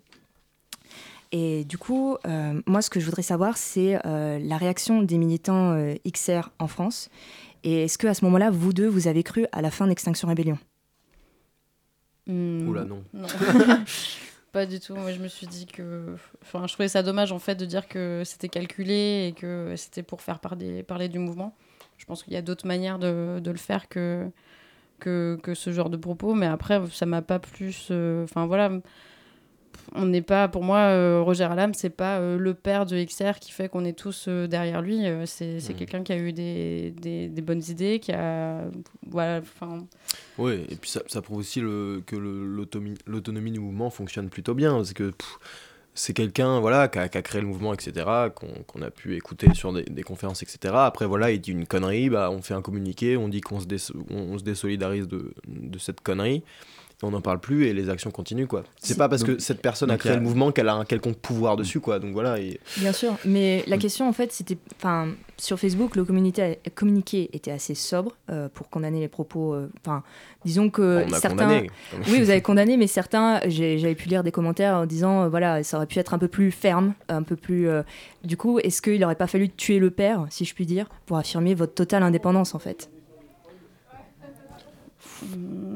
[1.31, 2.17] Et du coup,
[2.67, 5.75] moi, ce que je voudrais savoir, c'est la réaction des militants
[6.07, 7.09] XR en France.
[7.63, 10.27] Et est-ce que à ce moment-là, vous deux, vous avez cru à la fin d'Extinction
[10.27, 10.57] Rebellion?
[12.27, 13.03] Hmm, Oula, non.
[14.51, 14.95] pas du tout.
[14.95, 16.15] Moi, je me suis dit que.
[16.41, 20.03] Enfin, je trouvais ça dommage, en fait, de dire que c'était calculé et que c'était
[20.03, 21.55] pour faire parler, parler du mouvement.
[21.97, 24.29] Je pense qu'il y a d'autres manières de, de le faire que,
[24.99, 26.33] que, que ce genre de propos.
[26.33, 27.87] Mais après, ça m'a pas plus.
[27.91, 28.71] euh, Enfin, voilà.
[29.95, 30.47] On n'est pas.
[30.47, 33.85] Pour moi, euh, Roger Alam, c'est pas euh, le père de XR qui fait qu'on
[33.85, 35.05] est tous euh, derrière lui.
[35.05, 35.75] Euh, c'est Mhm.
[35.75, 38.61] quelqu'un qui a eu des, des, des bonnes idées, qui a.
[39.07, 39.39] Voilà.
[39.39, 39.85] Enfin.
[40.37, 42.15] Oui, et puis ça, ça prouve aussi le, que
[43.05, 44.73] l'autonomie du mouvement fonctionne plutôt bien.
[44.73, 45.11] Parce que
[45.95, 47.91] c'est quelqu'un voilà, qui, a, qui a créé le mouvement, etc.,
[48.33, 50.73] qu'on a pu écouter sur des, des conférences, etc.
[50.75, 53.67] Après, voilà, il dit une connerie, bah, on fait un communiqué, on dit qu'on se,
[53.67, 56.41] dés- on, on se désolidarise de, de cette connerie.
[57.05, 58.63] On n'en parle plus et les actions continuent quoi.
[58.79, 58.97] C'est Si.
[58.97, 61.17] pas parce Donc- que cette personne a créé a- le mouvement qu'elle a un quelconque
[61.17, 61.99] pouvoir dessus quoi.
[61.99, 62.39] Donc voilà.
[62.39, 62.59] Et...
[62.77, 67.75] Bien sûr, mais la question en fait, c'était, enfin, sur Facebook, le communiqué, était assez
[67.75, 69.53] sobre euh, pour condamner les propos.
[69.53, 70.01] euh, Enfin,
[70.45, 71.69] disons que On a certains, condamné.
[72.07, 75.29] oui, vous avez condamné, mais certains, j'ai- j'avais pu lire des commentaires en disant, euh,
[75.29, 77.67] voilà, ça aurait pu être un peu plus ferme, un peu plus.
[77.67, 77.83] euh,
[78.23, 81.17] Du coup, est-ce qu'il n'aurait pas fallu tuer le père, si je puis dire, pour
[81.17, 82.89] affirmer votre totale indépendance en fait?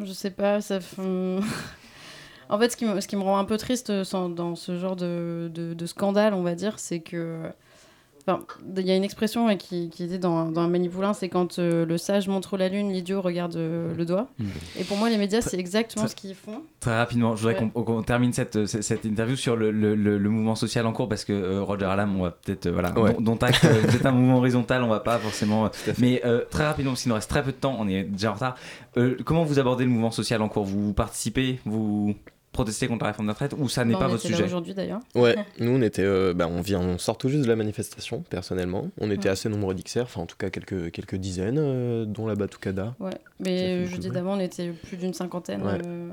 [0.03, 0.79] Je sais pas, ça.
[0.79, 1.01] fait-
[2.49, 4.77] en fait, ce qui, me, ce qui me rend un peu triste euh, dans ce
[4.77, 7.41] genre de scandale, on va dire, c'est que.
[8.27, 8.43] Enfin,
[8.77, 11.59] Il y a une expression euh, qui, qui dit dans, dans un Manipoulin, c'est quand
[11.59, 14.27] euh, le sage montre la lune, l'idiot regarde euh, le doigt.
[14.39, 14.45] Mm.
[14.79, 16.61] Et pour moi, les médias, c'est exactement Très- ce qu'ils font.
[16.79, 17.69] Très rapidement, je voudrais Ouais.
[17.73, 20.91] qu'on qu'on termine cette, cette, cette interview sur le, le, le- le mouvement social en
[20.93, 23.13] cours parce que euh, Roger Alam, on va peut-être, euh, voilà, Ouais.
[23.13, 25.65] dont, dont acte, euh, vous êtes un mouvement horizontal, on va pas forcément.
[25.65, 28.03] euh, mais euh, très rapidement, parce qu'il nous reste très peu de temps, on est
[28.03, 28.55] déjà en retard.
[28.97, 30.65] Euh, comment vous abordez le mouvement social en cours?
[30.65, 32.15] Vous participez Vous
[32.57, 34.73] protestez contre la réforme des retraites ou ça n'est Bah, pas on votre sujet aujourd'hui
[34.73, 34.99] d'ailleurs.
[35.15, 38.23] Ouais, nous on était, euh, bah, on vient, on sort tout juste de la manifestation
[38.29, 38.89] personnellement.
[38.99, 39.33] On était Ouais.
[39.33, 42.95] assez nombreux d'XR, enfin en tout cas quelques quelques dizaines, euh, dont la Batucada.
[42.99, 43.11] Ouais.
[43.39, 45.61] Mais jeudi d'avant, on était plus d'une cinquantaine.
[45.63, 45.79] Ouais.
[45.85, 46.09] euh,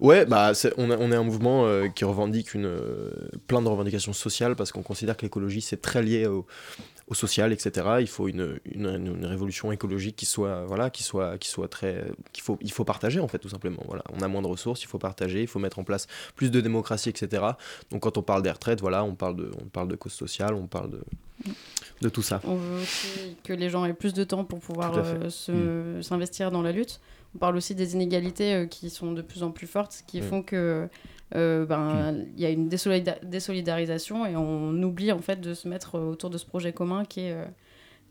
[0.00, 3.10] Ouais, bah on, a- on est un mouvement euh, qui revendique une, euh,
[3.46, 6.44] plein de revendications sociales parce qu'on considère que l'écologie c'est très lié au,
[7.08, 7.86] au social, etc.
[8.00, 12.04] Il faut une, une, une révolution écologique qui soit, voilà, qui soit, qui soit très,
[12.32, 13.82] qu'il faut, il faut partager en fait tout simplement.
[13.86, 16.50] Voilà, on a moins de ressources, il faut partager, il faut mettre en place plus
[16.50, 17.44] de démocratie, etc.
[17.90, 20.54] Donc quand on parle des retraites, voilà, on parle de, on parle de cause sociale,
[20.54, 21.00] on parle de,
[22.02, 22.40] de tout ça.
[22.44, 26.50] On veut aussi que les gens aient plus de temps pour pouvoir euh, se- s'investir
[26.50, 27.00] dans la lutte.
[27.34, 30.24] On parle aussi des inégalités euh, qui sont de plus en plus fortes, qui Mm.
[30.24, 30.88] font que
[31.34, 35.66] euh, ben il y a une désolida- désolidarisation et on oublie en fait de se
[35.68, 37.44] mettre euh, autour de ce projet commun qui est, euh,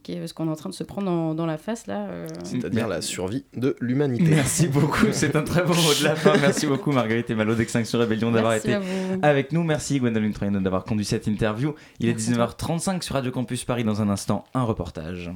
[0.03, 2.07] qui est ce qu'on est en train de se prendre dans, dans la face là.
[2.09, 2.27] euh.
[2.43, 4.25] C'est-à-dire la survie de l'humanité.
[4.31, 6.37] Merci beaucoup, c'est un très beau mot de la fin.
[6.39, 8.73] Merci beaucoup Marguerite et Malo d'Extinction Rebellion d'avoir été
[9.21, 9.63] avec nous.
[9.63, 11.73] Merci Gwendoline Troyano d'avoir conduit cette interview.
[11.99, 13.83] Il est 19h35 sur Radio Campus Paris.
[13.85, 15.31] Dans un instant, un reportage.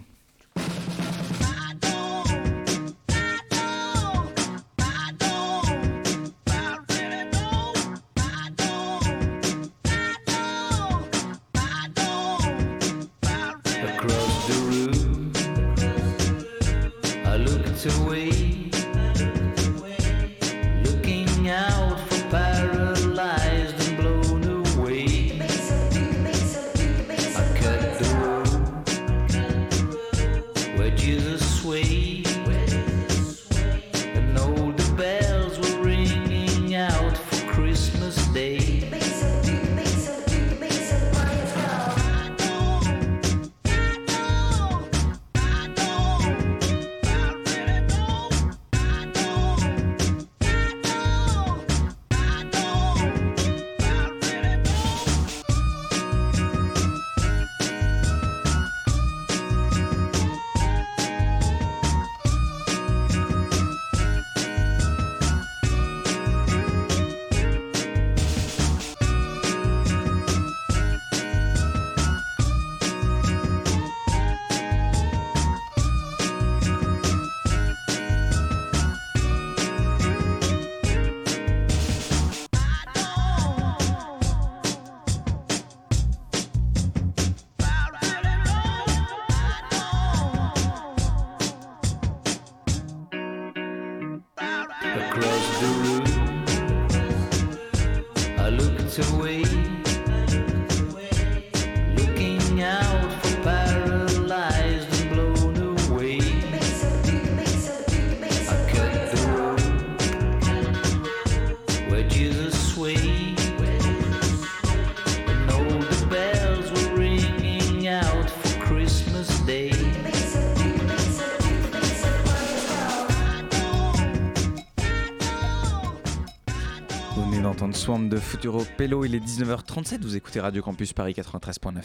[127.49, 131.81] D'entendre Swamp de Futuro Pello, il est 19h37, vous écoutez Radio Campus Paris 93.9.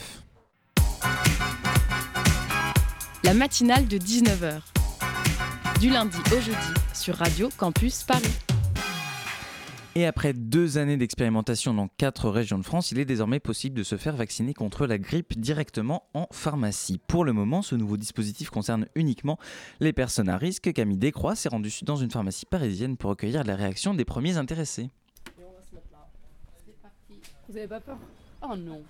[3.22, 4.60] La matinale de 19h.
[5.80, 6.58] Du lundi au jeudi
[6.92, 8.34] sur Radio Campus Paris.
[9.94, 13.84] Et après deux années d'expérimentation dans quatre régions de France, il est désormais possible de
[13.84, 17.00] se faire vacciner contre la grippe directement en pharmacie.
[17.06, 19.38] Pour le moment, ce nouveau dispositif concerne uniquement
[19.80, 20.74] les personnes à risque.
[20.74, 24.90] Camille Descroix s'est rendue dans une pharmacie parisienne pour recueillir la réaction des premiers intéressés.
[27.48, 27.98] Vous avez pas peur?
[28.42, 28.82] Oh non.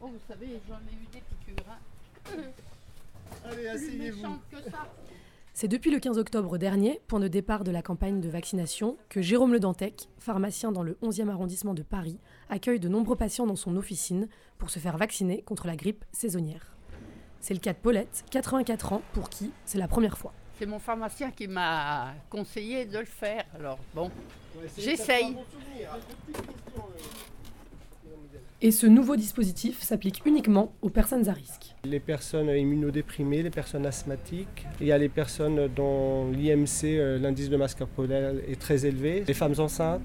[0.00, 1.64] Oh, vous savez, j'en ai eu des piqûres.
[1.70, 2.42] hein.
[3.44, 4.38] Allez, asseyez-vous.
[5.54, 9.20] C'est depuis le 15 octobre dernier, point de départ de la campagne de vaccination, que
[9.20, 13.56] Jérôme Le Dantec, pharmacien dans le 11e arrondissement de Paris, accueille de nombreux patients dans
[13.56, 16.74] son officine pour se faire vacciner contre la grippe saisonnière.
[17.40, 20.32] C'est le cas de Paulette, 84 ans, pour qui c'est la première fois.
[20.58, 23.44] C'est mon pharmacien qui m'a conseillé de le faire.
[23.58, 24.10] Alors bon,
[24.78, 25.36] j'essaye.
[28.64, 31.74] Et ce nouveau dispositif s'applique uniquement aux personnes à risque.
[31.84, 37.50] Les personnes immunodéprimées, les personnes asthmatiques, il y a les personnes dont l'IMC, euh, l'indice
[37.50, 40.02] de masse corporelle, est très élevé, les femmes enceintes,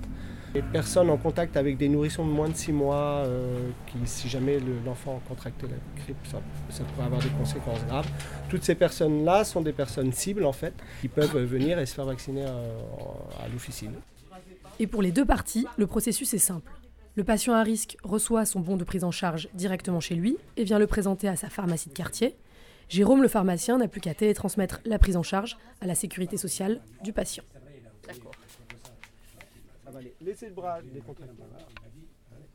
[0.55, 4.27] les personnes en contact avec des nourrissons de moins de 6 mois, euh, qui, si
[4.27, 6.41] jamais le- l'enfant contractait la grippe, ça,
[6.71, 8.07] ça pourrait avoir des conséquences graves.
[8.49, 12.05] Toutes ces personnes-là sont des personnes cibles, en fait, qui peuvent venir et se faire
[12.05, 12.79] vacciner euh,
[13.39, 13.93] à l'officine.
[14.79, 16.71] Et pour les deux parties, le processus est simple.
[17.17, 20.63] Le patient à risque reçoit son bon de prise en charge directement chez lui et
[20.63, 22.35] vient le présenter à sa pharmacie de quartier.
[22.89, 26.79] Jérôme, le pharmacien, n'a plus qu'à télétransmettre la prise en charge à la sécurité sociale
[27.03, 27.43] du patient.
[28.03, 30.13] Ça va aller.
[30.21, 31.41] Laissez le bras décontracté.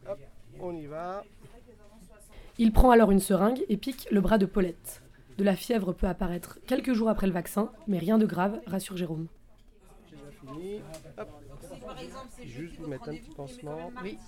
[0.09, 0.21] Hop,
[0.61, 1.25] on y va.
[2.57, 5.03] Il prend alors une seringue et pique le bras de Paulette.
[5.39, 8.97] De la fièvre peut apparaître quelques jours après le vaccin, mais rien de grave, rassure
[8.97, 9.27] Jérôme.
[10.09, 10.81] J'ai déjà fini.
[11.19, 11.29] Hop.
[12.45, 13.91] Juste vous mettre un petit pansement.
[14.05, 14.19] Oui.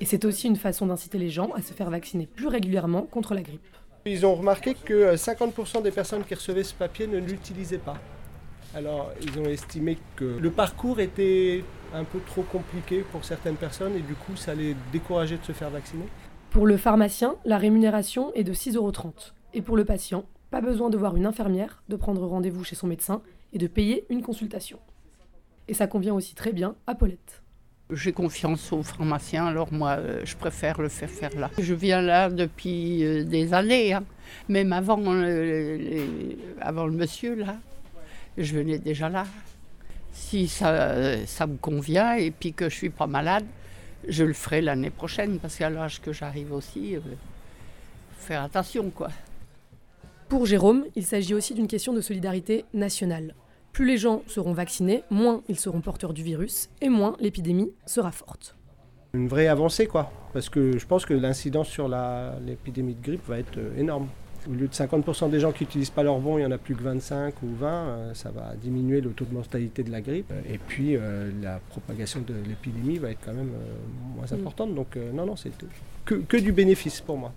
[0.00, 3.34] Et c'est aussi une façon d'inciter les gens à se faire vacciner plus régulièrement contre
[3.34, 3.66] la grippe.
[4.04, 7.96] Ils ont remarqué que euh, 50% des personnes qui recevaient ce papier ne l'utilisaient pas.
[8.74, 13.96] Alors, ils ont estimé que le parcours était un peu trop compliqué pour certaines personnes
[13.96, 16.04] et du coup, ça les décourageait de se faire vacciner.
[16.50, 18.92] Pour le pharmacien, la rémunération est de 6,30 euros.
[19.54, 22.86] Et pour le patient, pas besoin de voir une infirmière, de prendre rendez-vous chez son
[22.86, 24.78] médecin et de payer une consultation.
[25.68, 27.42] Et ça convient aussi très bien à Paulette.
[27.92, 31.50] J'ai confiance aux pharmaciens, alors moi, euh, je préfère le faire faire là.
[31.56, 34.02] Je viens là depuis euh, des années, hein.
[34.48, 37.58] même avant, euh, avant le monsieur là.
[38.38, 39.24] Je venais déjà là.
[40.12, 40.66] Si ça,
[41.46, 43.44] me convient et puis que je suis pas malade,
[44.08, 46.96] je le ferai l'année prochaine parce qu'à l'âge que j'arrive aussi,
[48.18, 49.10] faire attention quoi.
[50.28, 53.34] Pour Jérôme, il s'agit aussi d'une question de solidarité nationale.
[53.76, 58.10] Plus les gens seront vaccinés, moins ils seront porteurs du virus et moins l'épidémie sera
[58.10, 58.56] forte.
[59.12, 60.10] Une vraie avancée, quoi.
[60.32, 61.86] Parce que je pense que l'incidence sur
[62.46, 64.08] l'épidémie de grippe va être euh, énorme.
[64.48, 66.56] Au lieu de 50% des gens qui n'utilisent pas leur bon, il y en a
[66.56, 70.00] plus que 25 ou 20, euh, ça va diminuer le taux de mortalité de la
[70.00, 70.32] grippe.
[70.48, 74.40] Et puis euh, la propagation de l'épidémie va être quand même euh, moins Mm.
[74.40, 74.74] importante.
[74.74, 75.50] Donc euh, non, non, c'est
[76.06, 77.34] que, que du bénéfice pour moi.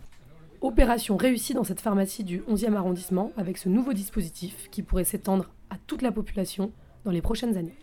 [0.61, 5.49] Opération réussie dans cette pharmacie du 11e arrondissement avec ce nouveau dispositif qui pourrait s'étendre
[5.69, 6.71] à toute la population
[7.05, 7.77] dans les prochaines années.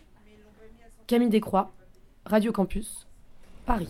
[1.07, 1.73] Camille Descroix,
[2.25, 3.07] Radio Campus,
[3.65, 3.89] Paris.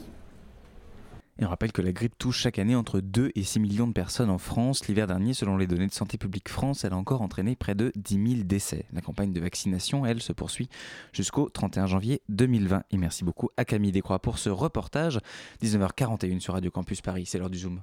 [1.38, 3.92] Et on rappelle que la grippe touche chaque année entre 2 et 6 millions de
[3.92, 4.86] personnes en France.
[4.86, 7.92] L'hiver dernier, selon les données de Santé publique France, elle a encore entraîné près de
[7.94, 8.86] 10 000 décès.
[8.92, 10.70] La campagne de vaccination, elle, se poursuit
[11.12, 12.84] jusqu'au 31 janvier 2020.
[12.90, 15.20] Et merci beaucoup à Camille Descroix pour ce reportage.
[15.62, 17.82] 19h41 sur Radio Campus Paris, c'est l'heure du Zoom.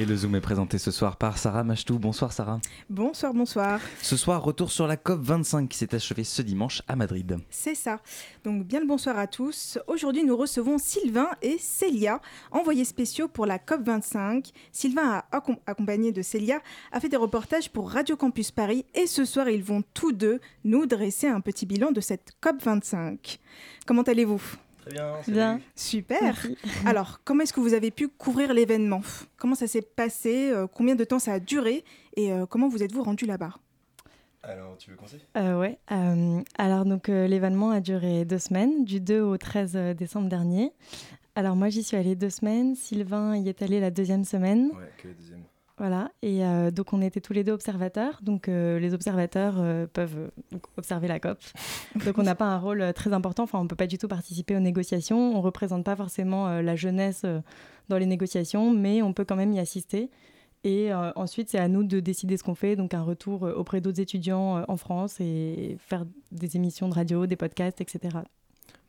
[0.00, 1.98] Et le Zoom est présenté ce soir par Sarah Machtou.
[1.98, 2.60] Bonsoir Sarah.
[2.88, 3.80] Bonsoir, bonsoir.
[4.00, 7.36] Ce soir, retour sur la COP25 qui s'est achevée ce dimanche à Madrid.
[7.50, 7.98] C'est ça.
[8.44, 9.76] Donc bien le bonsoir à tous.
[9.88, 12.20] Aujourd'hui, nous recevons Sylvain et Célia,
[12.52, 14.52] envoyés spéciaux pour la COP25.
[14.70, 16.60] Sylvain, a accompagné de Célia,
[16.92, 20.38] a fait des reportages pour Radio Campus Paris et ce soir, ils vont tous deux
[20.62, 23.38] nous dresser un petit bilan de cette COP25.
[23.84, 24.58] Comment allez-vous?
[25.26, 25.60] Bien.
[25.74, 26.46] Super.
[26.86, 29.02] Alors, comment est-ce que vous avez pu couvrir l'événement?
[29.36, 30.50] Comment ça s'est passé?
[30.50, 31.84] Euh, Combien de temps ça a duré?
[32.16, 33.54] Et euh, comment vous êtes-vous rendu là-bas?
[34.42, 35.78] Alors, tu veux commencer euh, Ouais.
[36.56, 40.72] alors, donc, l'événement a duré deux semaines, du 2 au 13 décembre dernier.
[41.34, 42.74] Alors, moi, j'y suis allée deux semaines.
[42.74, 44.70] Sylvain y est allé la deuxième semaine.
[44.74, 45.42] Ouais, que la deuxième.
[45.78, 48.18] Voilà, et euh, donc on était tous les deux observateurs.
[48.22, 50.30] Donc euh, les observateurs euh, peuvent
[50.76, 51.38] observer la COP.
[52.04, 54.08] donc on n'a pas un rôle très important, enfin on ne peut pas du tout
[54.08, 55.18] participer aux négociations.
[55.18, 57.24] On ne représente pas forcément la jeunesse
[57.88, 60.10] dans les négociations, mais on peut quand même y assister.
[60.64, 64.00] Et ensuite, c'est à nous de décider ce qu'on fait, donc un retour auprès d'autres
[64.00, 68.18] étudiants en France et faire des émissions de radio, des podcasts, etc.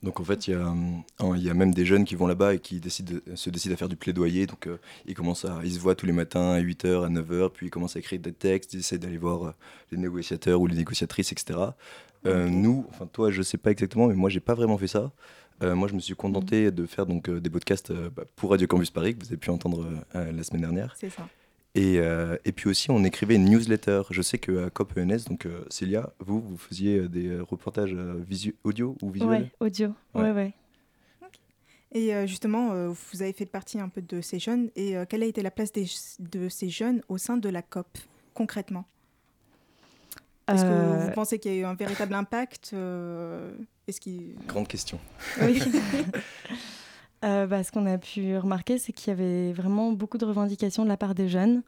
[0.02, 2.80] Donc en fait, il y, y a même des jeunes qui vont là-bas et qui
[2.80, 4.46] décident, se décident à faire du plaidoyer.
[4.46, 7.50] Donc euh, ils, commencent à, ils se voient tous les matins à 8h, à 9h,
[7.50, 9.54] puis ils commencent à écrire des textes, ils essaient d'aller voir euh,
[9.92, 11.58] les négociateurs ou les négociatrices, etc.
[12.26, 15.12] Euh, nous, enfin toi, je sais pas exactement, mais moi, j'ai pas vraiment fait ça.
[15.62, 16.70] moi, je me suis contenté mhm.
[16.70, 19.86] de faire donc des podcasts bah, pour Radio Campus Paris, que vous avez pu entendre
[20.14, 20.94] la semaine dernière.
[20.98, 21.26] C'est ça.
[21.74, 24.02] Et, euh, et, puis aussi, on écrivait une newsletter.
[24.10, 27.96] Je sais qu'à COP ENS, donc euh, Célia, vous, vous faisiez euh, des reportages
[28.64, 29.94] audio ou visuels Oui, audio.
[30.14, 30.54] Ouais, ouais.
[31.92, 34.70] Et justement, vous avez fait partie un peu de ces jeunes.
[34.76, 35.86] Et quelle a été la place des,
[36.20, 37.98] de ces jeunes au sein de la COP,
[38.32, 38.84] concrètement?
[40.46, 42.76] Est-ce que vous pensez qu'il y a eu un véritable impact
[43.88, 44.00] Est-ce
[44.46, 45.00] Grande question.
[45.42, 45.60] Oui.
[47.24, 50.84] Euh, bah, ce qu'on a pu remarquer, c'est qu'il y avait vraiment beaucoup de revendications
[50.84, 51.62] de la part des jeunes.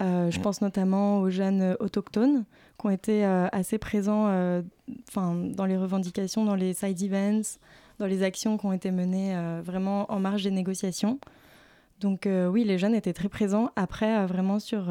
[0.00, 2.44] Euh, je pense notamment aux jeunes autochtones
[2.78, 4.28] qui ont été euh, assez présents
[5.14, 7.58] dans les revendications, dans les side events,
[7.98, 11.18] dans les actions qui ont été menées vraiment en marge des négociations.
[12.00, 13.70] Donc oui, les jeunes étaient très présents.
[13.76, 14.90] Après, vraiment sur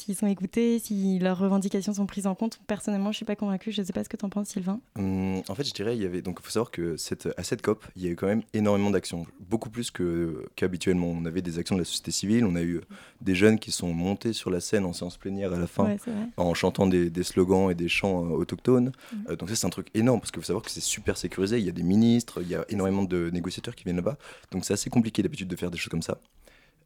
[0.00, 2.60] s'ils sont écoutés, si leurs revendications sont prises en compte.
[2.66, 3.70] Personnellement, je suis pas convaincue.
[3.72, 4.80] Je ne sais pas ce que tu en penses, Sylvain.
[4.98, 7.62] Hum, en fait, je dirais, il y avait donc faut savoir que cette, à cette
[7.62, 11.08] COP, il y a eu quand même énormément d'actions, beaucoup plus que qu'habituellement.
[11.08, 12.80] On avait des actions de la société civile, on a eu
[13.20, 15.96] des jeunes qui sont montés sur la scène en séance plénière à la fin,
[16.36, 18.92] en chantant des, des, slogans et des chants euh, autochtones.
[19.12, 19.16] Mmh.
[19.30, 21.58] Euh, donc ça, c'est un truc énorme parce qu'il faut savoir que c'est super sécurisé.
[21.58, 24.16] Il y a des ministres, il y a énormément de négociateurs qui viennent là-bas.
[24.50, 26.18] Donc c'est assez compliqué d'habitude de faire des choses comme ça.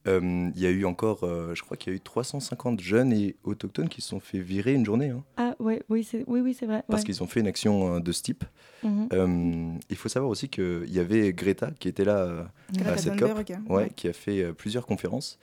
[0.07, 3.13] Euh, il y a eu encore, euh, je crois qu'il y a eu 350 jeunes
[3.13, 5.11] et autochtones qui se sont fait virer une journée.
[5.11, 5.25] Hein.
[5.37, 6.83] Ah ouais, oui, c'est oui, oui, vrai.
[6.89, 8.45] Parce qu'ils ont fait une action euh, de ce type.
[8.83, 9.79] Mhm.
[9.89, 12.51] il faut savoir aussi qu'il y avait Greta qui était là
[12.85, 13.31] à cette COP,
[13.71, 15.39] ouais, qui a fait plusieurs conférences.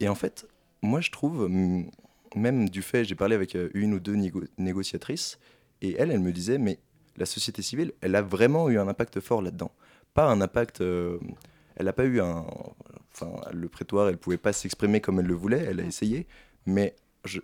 [0.00, 0.48] Et en fait,
[0.80, 1.50] moi je trouve,
[2.34, 4.16] même du fait, j'ai parlé avec une ou deux
[4.56, 5.38] négociatrices,
[5.82, 6.78] et elle, elle me disait, mais
[7.18, 9.72] la société civile, elle a vraiment eu un impact fort là-dedans.
[10.14, 10.82] Pas un impact
[11.76, 12.44] elle n'a pas eu un.
[13.14, 16.26] Enfin, le prétoire, elle pouvait pas s'exprimer comme elle le voulait, elle a essayé,
[16.66, 16.94] mais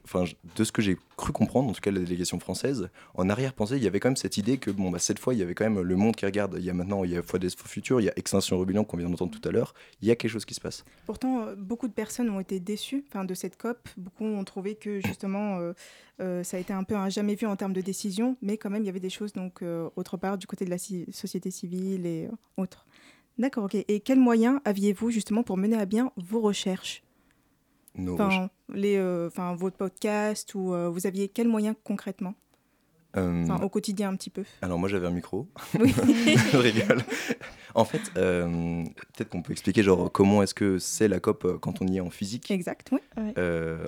[0.05, 0.25] enfin,
[0.57, 3.83] de ce que j'ai cru comprendre, en tout cas la délégation française, en arrière-pensée, il
[3.83, 5.69] y avait quand même cette idée que bon, bah, cette fois, il y avait quand
[5.69, 6.57] même le monde qui regarde.
[6.59, 8.85] Il y a maintenant, il y a Foi des Futurs, il y a Extinction Rebellion
[8.85, 9.75] qu'on vient d'entendre tout à l'heure.
[10.03, 10.85] Il y a quelque chose qui se passe.
[11.07, 13.89] Pourtant, euh, beaucoup de personnes ont été déçues de cette COP.
[13.97, 15.73] Beaucoup ont trouvé que justement, euh,
[16.21, 18.71] euh, ça a été un peu un jamais vu en termes de décision, mais quand
[18.71, 19.63] même, il y avait des choses donc
[19.97, 22.87] autre part du côté de la société civile et autres.
[23.39, 23.77] D'accord, ok.
[23.77, 27.03] Et quels moyens aviez-vous justement pour mener à bien vos recherches?
[27.95, 32.35] Nos enfin, les, euh, enfin, votre podcast ou euh, vous aviez quels moyens concrètement?
[33.17, 34.45] Euh, au quotidien un petit peu.
[34.61, 35.49] Alors moi j'avais un micro.
[35.81, 35.93] Oui.
[36.53, 37.03] je rigole.
[37.75, 41.87] En fait, peut-être qu'on peut expliquer genre comment est-ce que c'est la COP quand on
[41.87, 42.51] y est en physique?
[42.51, 43.01] Exact, oui.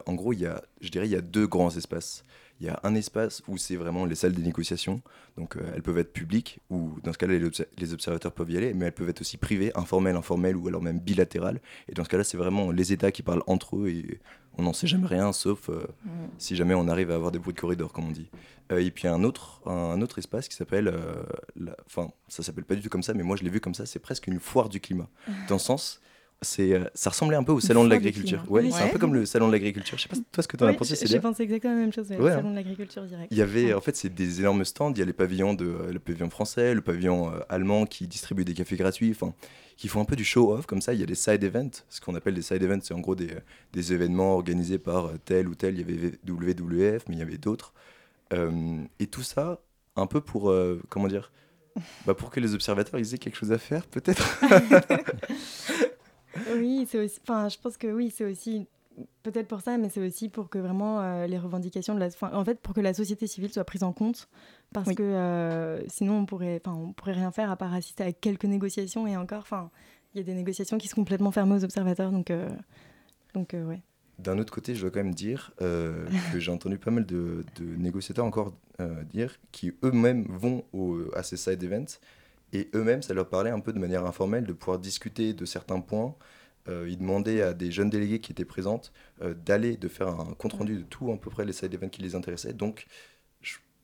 [0.07, 2.25] en gros, il y a, je dirais, il y a deux grands espaces.
[2.61, 5.01] Il y a un espace où c'est vraiment les salles des négociations.
[5.39, 7.39] Donc euh, elles peuvent être publiques, ou dans ce cas-là,
[7.79, 10.83] les, observateurs peuvent y aller, mais elles peuvent être aussi privées, informelles, informelles, ou alors
[10.83, 11.61] même bilatérales.
[11.89, 14.21] Et dans ce cas-là, c'est vraiment les États qui parlent entre eux et
[14.59, 15.87] on n'en sait jamais rien, sauf euh,
[16.37, 18.29] si jamais on arrive à avoir des bruits de corridor, comme on dit.
[18.73, 20.95] Euh, et puis un autre, un autre espace qui s'appelle,
[21.87, 23.87] enfin, ça s'appelle pas du tout comme ça, mais moi je l'ai vu comme ça,
[23.87, 25.09] c'est presque une foire du climat.
[25.49, 26.01] Dans le sens,
[26.43, 28.43] ça ressemblait un peu au salon de l'agriculture.
[28.49, 29.99] Ouais, c'est un peu comme le salon de l'agriculture.
[29.99, 31.81] Je sais pas toi ce que tu en as pensé, c'est J'ai pensé exactement la
[31.81, 33.29] même chose, le salon de l'agriculture direct.
[33.31, 35.67] Il y avait en fait c'est des énormes stands, il y a les pavillons de
[35.67, 39.35] euh, le pavillon français, le pavillon euh, allemand qui distribue des cafés gratuits, enfin
[39.77, 41.85] qui font un peu du show off comme ça, il y a des side events,
[41.89, 43.31] ce qu'on appelle des side events, c'est en gros des,
[43.73, 47.39] des, événements organisés par tel ou tel, il y avait WWF mais il y avait
[47.39, 47.73] d'autres.
[48.33, 49.61] et tout ça
[49.97, 50.55] un peu pour
[50.89, 51.33] comment dire?
[52.07, 54.41] Bah pour que les observateurs ils aient quelque chose à faire peut-être?
[56.55, 57.19] Oui, c'est aussi.
[57.23, 58.67] Enfin, je pense que oui, c'est aussi
[59.23, 62.45] peut-être pour ça, mais c'est aussi pour que vraiment euh, les revendications de la, en
[62.45, 64.29] fait, pour que la société civile soit prise en compte,
[64.73, 68.13] parce que euh, sinon on pourrait, enfin, on pourrait rien faire à part assister à
[68.13, 69.71] quelques négociations et encore, enfin,
[70.15, 72.49] il y a des négociations qui sont complètement fermées aux observateurs, donc, euh,
[73.35, 73.81] donc ouais.
[74.19, 77.65] D'un autre côté, je dois quand même dire que j'ai entendu pas mal de, de
[77.77, 78.53] négociateurs encore
[79.11, 81.99] dire qui eux-mêmes vont au, à ces side events
[82.53, 85.81] et eux-mêmes, ça leur parlait un peu de manière informelle de pouvoir discuter de certains
[85.81, 86.15] points
[86.69, 88.93] euh, il demandait à des jeunes délégués qui étaient présentes
[89.23, 92.03] euh, d'aller, de faire un compte-rendu de tout à peu près les side events qui
[92.03, 92.53] les intéressaient.
[92.53, 92.87] Donc,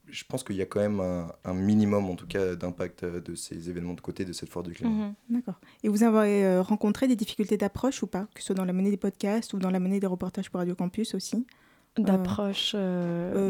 [0.08, 3.34] je, pense qu'il y a quand même un, minimum, en tout cas, d'impact euh, de
[3.34, 4.90] ces événements de côté de cette foire du climat.
[4.90, 5.14] Mhm.
[5.30, 5.60] D'accord.
[5.82, 8.28] Et vous avez rencontré des difficultés d'approche ou pas?
[8.34, 10.58] Que ce soit dans la monnaie des podcasts ou dans la monnaie des reportages pour
[10.58, 11.46] Radio Campus aussi?
[11.98, 12.76] D'approche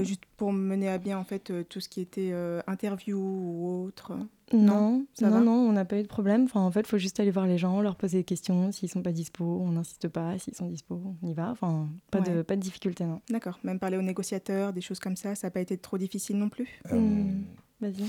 [0.03, 2.32] Juste pour mener à bien, en fait, tout ce qui était
[2.66, 4.16] interview ou autre
[4.53, 6.44] non, non, non, on n'a pas eu de problème.
[6.44, 8.70] Enfin, en fait, il faut juste aller voir les gens, leur poser des questions.
[8.70, 10.38] S'ils sont pas dispo, on n'insiste pas.
[10.38, 11.51] S'ils sont dispo, on y va.
[11.51, 13.20] Enfin, pas, de, pas de difficulté, non.
[13.28, 13.59] D'accord.
[13.64, 16.49] Même parler aux négociateurs, des choses comme ça, ça n'a pas été trop difficile non
[16.49, 17.44] plus euh, hmm.
[17.80, 18.07] Vas-y.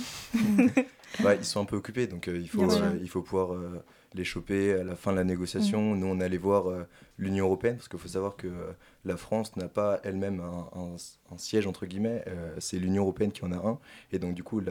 [1.24, 3.58] bah, ils sont un peu occupés, donc euh, il, faut, euh, il faut pouvoir
[4.18, 5.96] les choper à la fin de la négociation.
[5.96, 6.00] Mm.
[6.00, 6.84] Nous, on allait voir euh,
[7.18, 8.72] l'Union européenne, parce qu'il faut savoir que euh,
[9.06, 13.52] la France n'a pas elle-même un, siège, entre guillemets, euh, c'est l'Union européenne qui en
[13.52, 13.80] a un.
[14.12, 14.62] Et donc, du coup,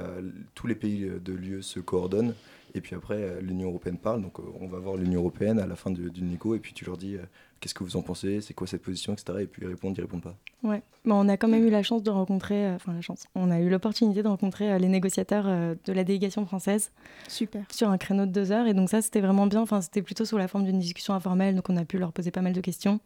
[0.55, 2.35] tous les pays de l'UE se coordonnent.
[2.75, 4.21] Et puis après, l'Union européenne parle.
[4.21, 6.55] Donc, on va voir l'Union européenne à la fin du, négo.
[6.55, 7.17] Et puis, tu leur dis
[7.61, 9.39] qu'est-ce que vous en pensez, c'est quoi cette position, etc.
[9.41, 10.37] Et puis ils répondent, ils répondent pas.
[10.63, 13.51] Ouais, bon, on a quand même eu la chance de rencontrer, enfin la chance, on
[13.51, 16.91] a eu l'opportunité de rencontrer les négociateurs de la délégation française.
[17.29, 17.65] Super.
[17.71, 18.67] Sur un créneau de deux heures.
[18.67, 19.61] Et donc ça, c'était vraiment bien.
[19.61, 21.55] Enfin, c'était plutôt sous la forme d'une discussion informelle.
[21.55, 23.01] Donc on a pu leur poser pas mal de questions.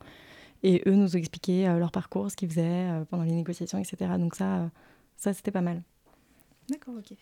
[0.63, 4.13] Et eux nous ont expliqué leur parcours, ce qu'ils faisaient pendant les négociations, etc.
[4.19, 4.71] Donc ça,
[5.17, 5.83] ça c'était pas mal.
[6.69, 7.17] D'accord, ok.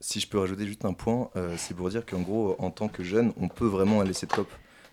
[0.00, 3.02] si je peux rajouter juste un point, c'est pour dire qu'en gros, en tant que
[3.02, 4.48] jeune, on peut vraiment aller cette COP.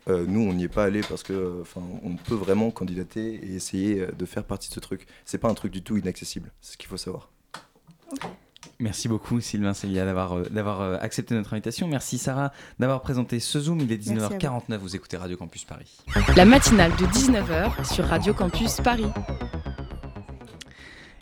[0.10, 3.56] Euh, nous, on n'y est pas allé parce que, enfin, on peut vraiment candidater et
[3.56, 5.06] essayer de faire partie de ce truc.
[5.26, 6.52] C'est pas un truc du tout inaccessible.
[6.62, 7.30] C'est ce qu'il faut savoir.
[8.80, 11.88] Merci beaucoup Sylvain Célia d'avoir euh, d'avoir euh, accepté notre invitation.
[11.88, 13.80] Merci Sarah d'avoir présenté ce Zoom.
[13.80, 14.80] Il est 19h49, vous.
[14.80, 15.98] vous écoutez Radio Campus Paris.
[16.36, 19.08] La matinale de 19h sur Radio Campus Paris.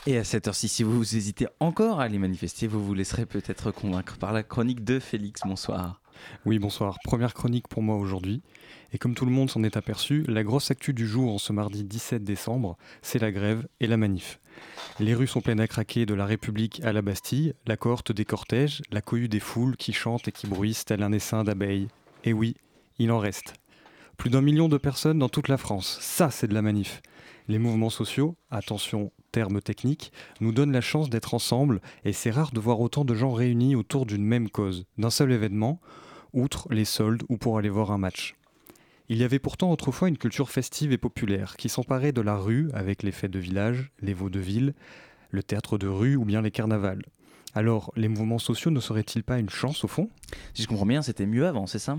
[0.08, 3.72] Et à cette heure-ci, si vous hésitez encore à aller manifester, vous vous laisserez peut-être
[3.72, 5.42] convaincre par la chronique de Félix.
[5.46, 6.02] Bonsoir.
[6.46, 6.98] Oui, bonsoir.
[7.04, 8.42] Première chronique pour moi aujourd'hui.
[8.94, 11.54] Et comme tout le monde s'en est aperçu, la grosse actu du jour en ce
[11.54, 14.40] mardi 17 décembre, c'est la grève et la manif.
[15.00, 18.26] Les rues sont pleines à craquer de la République à la Bastille, la cohorte des
[18.26, 21.88] cortèges, la cohue des foules qui chantent et qui bruissent tel un essaim d'abeilles.
[22.24, 22.56] Et oui,
[22.98, 23.54] il en reste.
[24.18, 27.02] Plus d'un million de personnes dans toute la France, ça c'est de la manif.
[27.48, 30.12] Les mouvements sociaux, attention, terme technique,
[30.42, 33.76] nous donnent la chance d'être ensemble et c'est rare de voir autant de gens réunis
[33.76, 35.80] autour d'une même cause, d'un seul événement,
[36.34, 38.36] outre les soldes ou pour aller voir un match.
[39.08, 42.70] Il y avait pourtant autrefois une culture festive et populaire qui s'emparait de la rue
[42.74, 44.74] avec les fêtes de village, les vaudevilles,
[45.32, 47.04] le théâtre de rue ou bien les carnavals.
[47.56, 50.10] Alors, les mouvements sociaux ne seraient-ils pas une chance au fond?
[50.54, 51.98] Si je comprends bien, c'était mieux avant, c'est ça?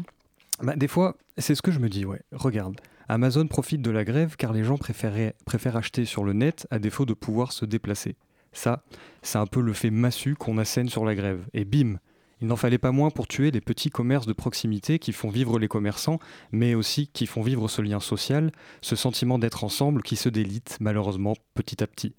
[0.62, 2.22] Bah, Des fois, c'est ce que je me dis, ouais.
[2.30, 6.78] Regarde, Amazon profite de la grève car les gens préfèrent acheter sur le net à
[6.78, 8.14] défaut de pouvoir se déplacer.
[8.52, 8.84] Ça,
[9.22, 11.44] c'est un peu le fait massu qu'on assène sur la grève.
[11.52, 11.98] Et bim,
[12.40, 15.58] il n'en fallait pas moins pour tuer les petits commerces de proximité qui font vivre
[15.58, 16.18] les commerçants,
[16.52, 20.78] mais aussi qui font vivre ce lien social, ce sentiment d'être ensemble qui se délite
[20.80, 22.14] malheureusement petit à petit.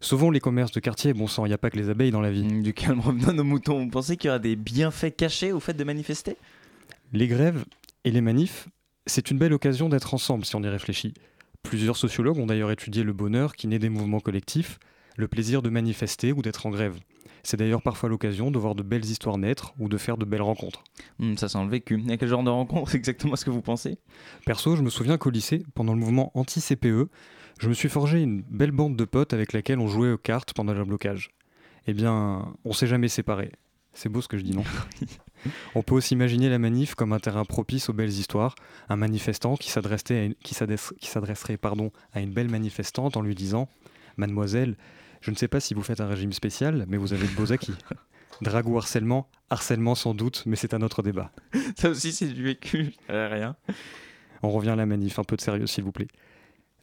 [0.00, 2.20] Souvent les commerces de quartier, bon sang, il n'y a pas que les abeilles dans
[2.20, 2.42] la vie.
[2.62, 5.72] Du calme revenant nos moutons, vous pensez qu'il y aura des bienfaits cachés au fait
[5.72, 6.36] de manifester?
[7.12, 7.64] Les grèves
[8.04, 8.68] et les manifs,
[9.06, 11.14] c'est une belle occasion d'être ensemble si on y réfléchit.
[11.62, 14.78] Plusieurs sociologues ont d'ailleurs étudié le bonheur qui naît des mouvements collectifs,
[15.16, 16.98] le plaisir de manifester ou d'être en grève.
[17.44, 20.42] C'est d'ailleurs parfois l'occasion de voir de belles histoires naître ou de faire de belles
[20.42, 20.82] rencontres.
[21.18, 22.02] Hmm, ça sent le vécu.
[22.08, 23.98] Et quel genre de rencontre C'est exactement ce que vous pensez?
[24.46, 27.10] Perso, je me souviens qu'au lycée, pendant le mouvement anti-CPE,
[27.60, 30.54] je me suis forgé une belle bande de potes avec laquelle on jouait aux cartes
[30.54, 31.30] pendant le blocage.
[31.86, 33.52] Eh bien, on s'est jamais séparés.
[33.92, 34.64] C'est beau ce que je dis, non?
[35.74, 38.54] On peut aussi imaginer la manif comme un terrain propice aux belles histoires,
[38.88, 41.58] un manifestant qui s'adresserait
[42.12, 43.68] à une belle manifestante en lui disant
[44.16, 44.76] Mademoiselle,
[45.24, 47.50] je ne sais pas si vous faites un régime spécial, mais vous avez de beaux
[47.50, 47.72] acquis.
[48.42, 51.32] Drague ou harcèlement Harcèlement sans doute, mais c'est un autre débat.
[51.78, 52.92] Ça aussi, c'est du vécu.
[53.08, 53.56] rien.
[54.42, 56.08] On revient à la manif, un peu de sérieux, s'il vous plaît.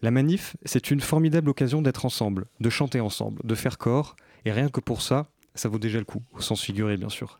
[0.01, 4.15] La manif, c'est une formidable occasion d'être ensemble, de chanter ensemble, de faire corps,
[4.45, 7.37] et rien que pour ça, ça vaut déjà le coup, au sens figuré, bien sûr.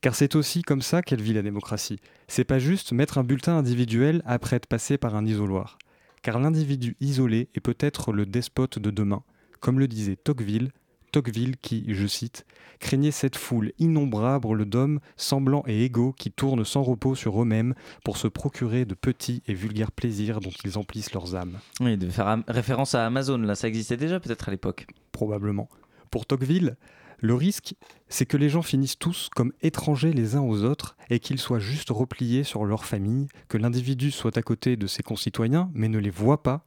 [0.00, 2.00] Car c'est aussi comme ça qu'elle vit la démocratie.
[2.26, 5.78] C'est pas juste mettre un bulletin individuel après être passé par un isoloir.
[6.20, 9.22] Car l'individu isolé est peut-être le despote de demain,
[9.62, 10.72] comme le disait Tocqueville,
[11.12, 12.44] Tocqueville qui, je cite,
[12.80, 18.16] craignait cette foule innombrable d'hommes semblants et égaux qui tournent sans repos sur eux-mêmes pour
[18.16, 21.58] se procurer de petits et vulgaires plaisirs dont ils emplissent leurs âmes.
[21.80, 24.86] Oui, de faire référence à Amazon, là, ça existait déjà peut-être à l'époque.
[25.12, 25.68] Probablement.
[26.10, 26.76] Pour Tocqueville,
[27.18, 27.74] le risque,
[28.08, 31.60] c'est que les gens finissent tous comme étrangers les uns aux autres et qu'ils soient
[31.60, 35.98] juste repliés sur leur famille, que l'individu soit à côté de ses concitoyens mais ne
[35.98, 36.66] les voit pas,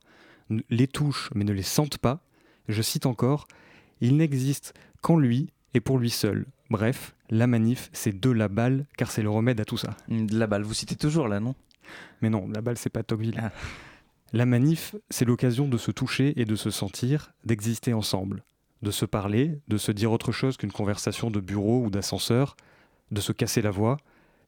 [0.70, 2.22] les touche mais ne les sente pas.
[2.68, 3.48] Je cite encore,
[4.02, 6.46] il n'existe qu'en lui et pour lui seul.
[6.70, 9.96] Bref, la manif, c'est de la balle, car c'est le remède à tout ça.
[10.10, 11.56] De la balle, vous citez toujours là, non?
[12.22, 13.40] Mais non, la balle, c'est pas Tocqueville.
[13.42, 13.52] Ah.
[14.34, 18.44] La manif, c'est l'occasion de se toucher et de se sentir, d'exister ensemble
[18.86, 22.56] de se parler, de se dire autre chose qu'une conversation de bureau ou d'ascenseur,
[23.12, 23.98] de se casser la voix,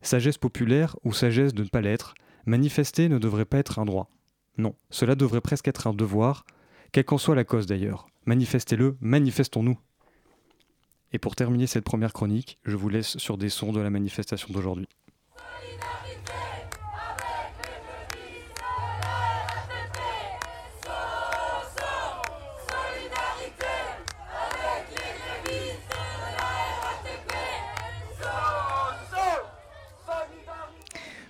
[0.02, 2.14] sagesse populaire ou sagesse de ne pas l'être,
[2.46, 4.10] manifester ne devrait pas être un droit.
[4.58, 6.46] Non, cela devrait presque être un devoir,
[6.92, 8.08] quelle qu'en soit la cause d'ailleurs.
[8.26, 9.78] Manifestez-le, manifestons-nous.
[11.14, 14.50] Et pour terminer cette première chronique, je vous laisse sur des sons de la manifestation
[14.52, 14.88] d'aujourd'hui.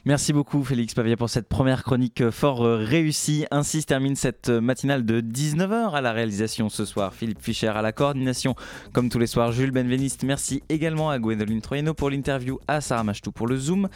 [0.07, 3.45] Merci beaucoup Félix Pavia pour cette première chronique euh, fort euh, réussie.
[3.51, 7.13] Ainsi se termine cette euh, matinale de 19h à la réalisation ce soir.
[7.13, 8.55] Philippe Fischer à la coordination
[8.93, 9.51] comme tous les soirs.
[9.51, 10.23] Jules Benveniste.
[10.23, 13.89] Merci également à Gwendoline Troyeno pour l'interview, à Sarah Machtou pour le Zoom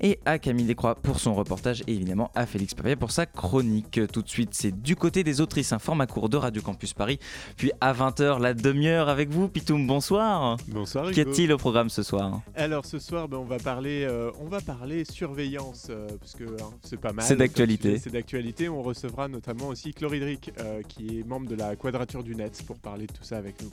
[0.00, 4.00] et à Camille Descroix pour son reportage et évidemment à Félix Pavia pour sa chronique.
[4.10, 7.18] Tout de suite, c'est du côté des autrices, un format court de Radio Campus Paris.
[7.58, 9.50] Puis à 20h, la demi-heure avec vous.
[9.50, 10.56] Pitoum, bonsoir.
[10.68, 11.10] Bonsoir.
[11.10, 12.40] Qu'y a-t-il au programme ce soir?
[12.56, 14.08] Alors ce soir, ben, on va parler,
[14.40, 15.57] on va parler surveillance
[15.90, 17.24] euh, parce que hein, c'est pas mal.
[17.24, 17.98] C'est d'actualité.
[17.98, 18.68] C'est d'actualité.
[18.68, 22.78] On recevra notamment aussi Chloridric, euh, qui est membre de la Quadrature du Net, pour
[22.78, 23.70] parler de tout ça avec nous.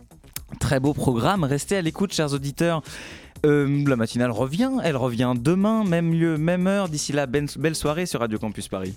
[0.60, 1.44] Très beau programme.
[1.44, 2.82] Restez à l'écoute, chers auditeurs.
[3.46, 4.72] Euh, la matinale revient.
[4.84, 6.90] Elle revient demain, même lieu, même heure.
[6.90, 8.96] D'ici là, belle soirée sur Radio Campus Paris.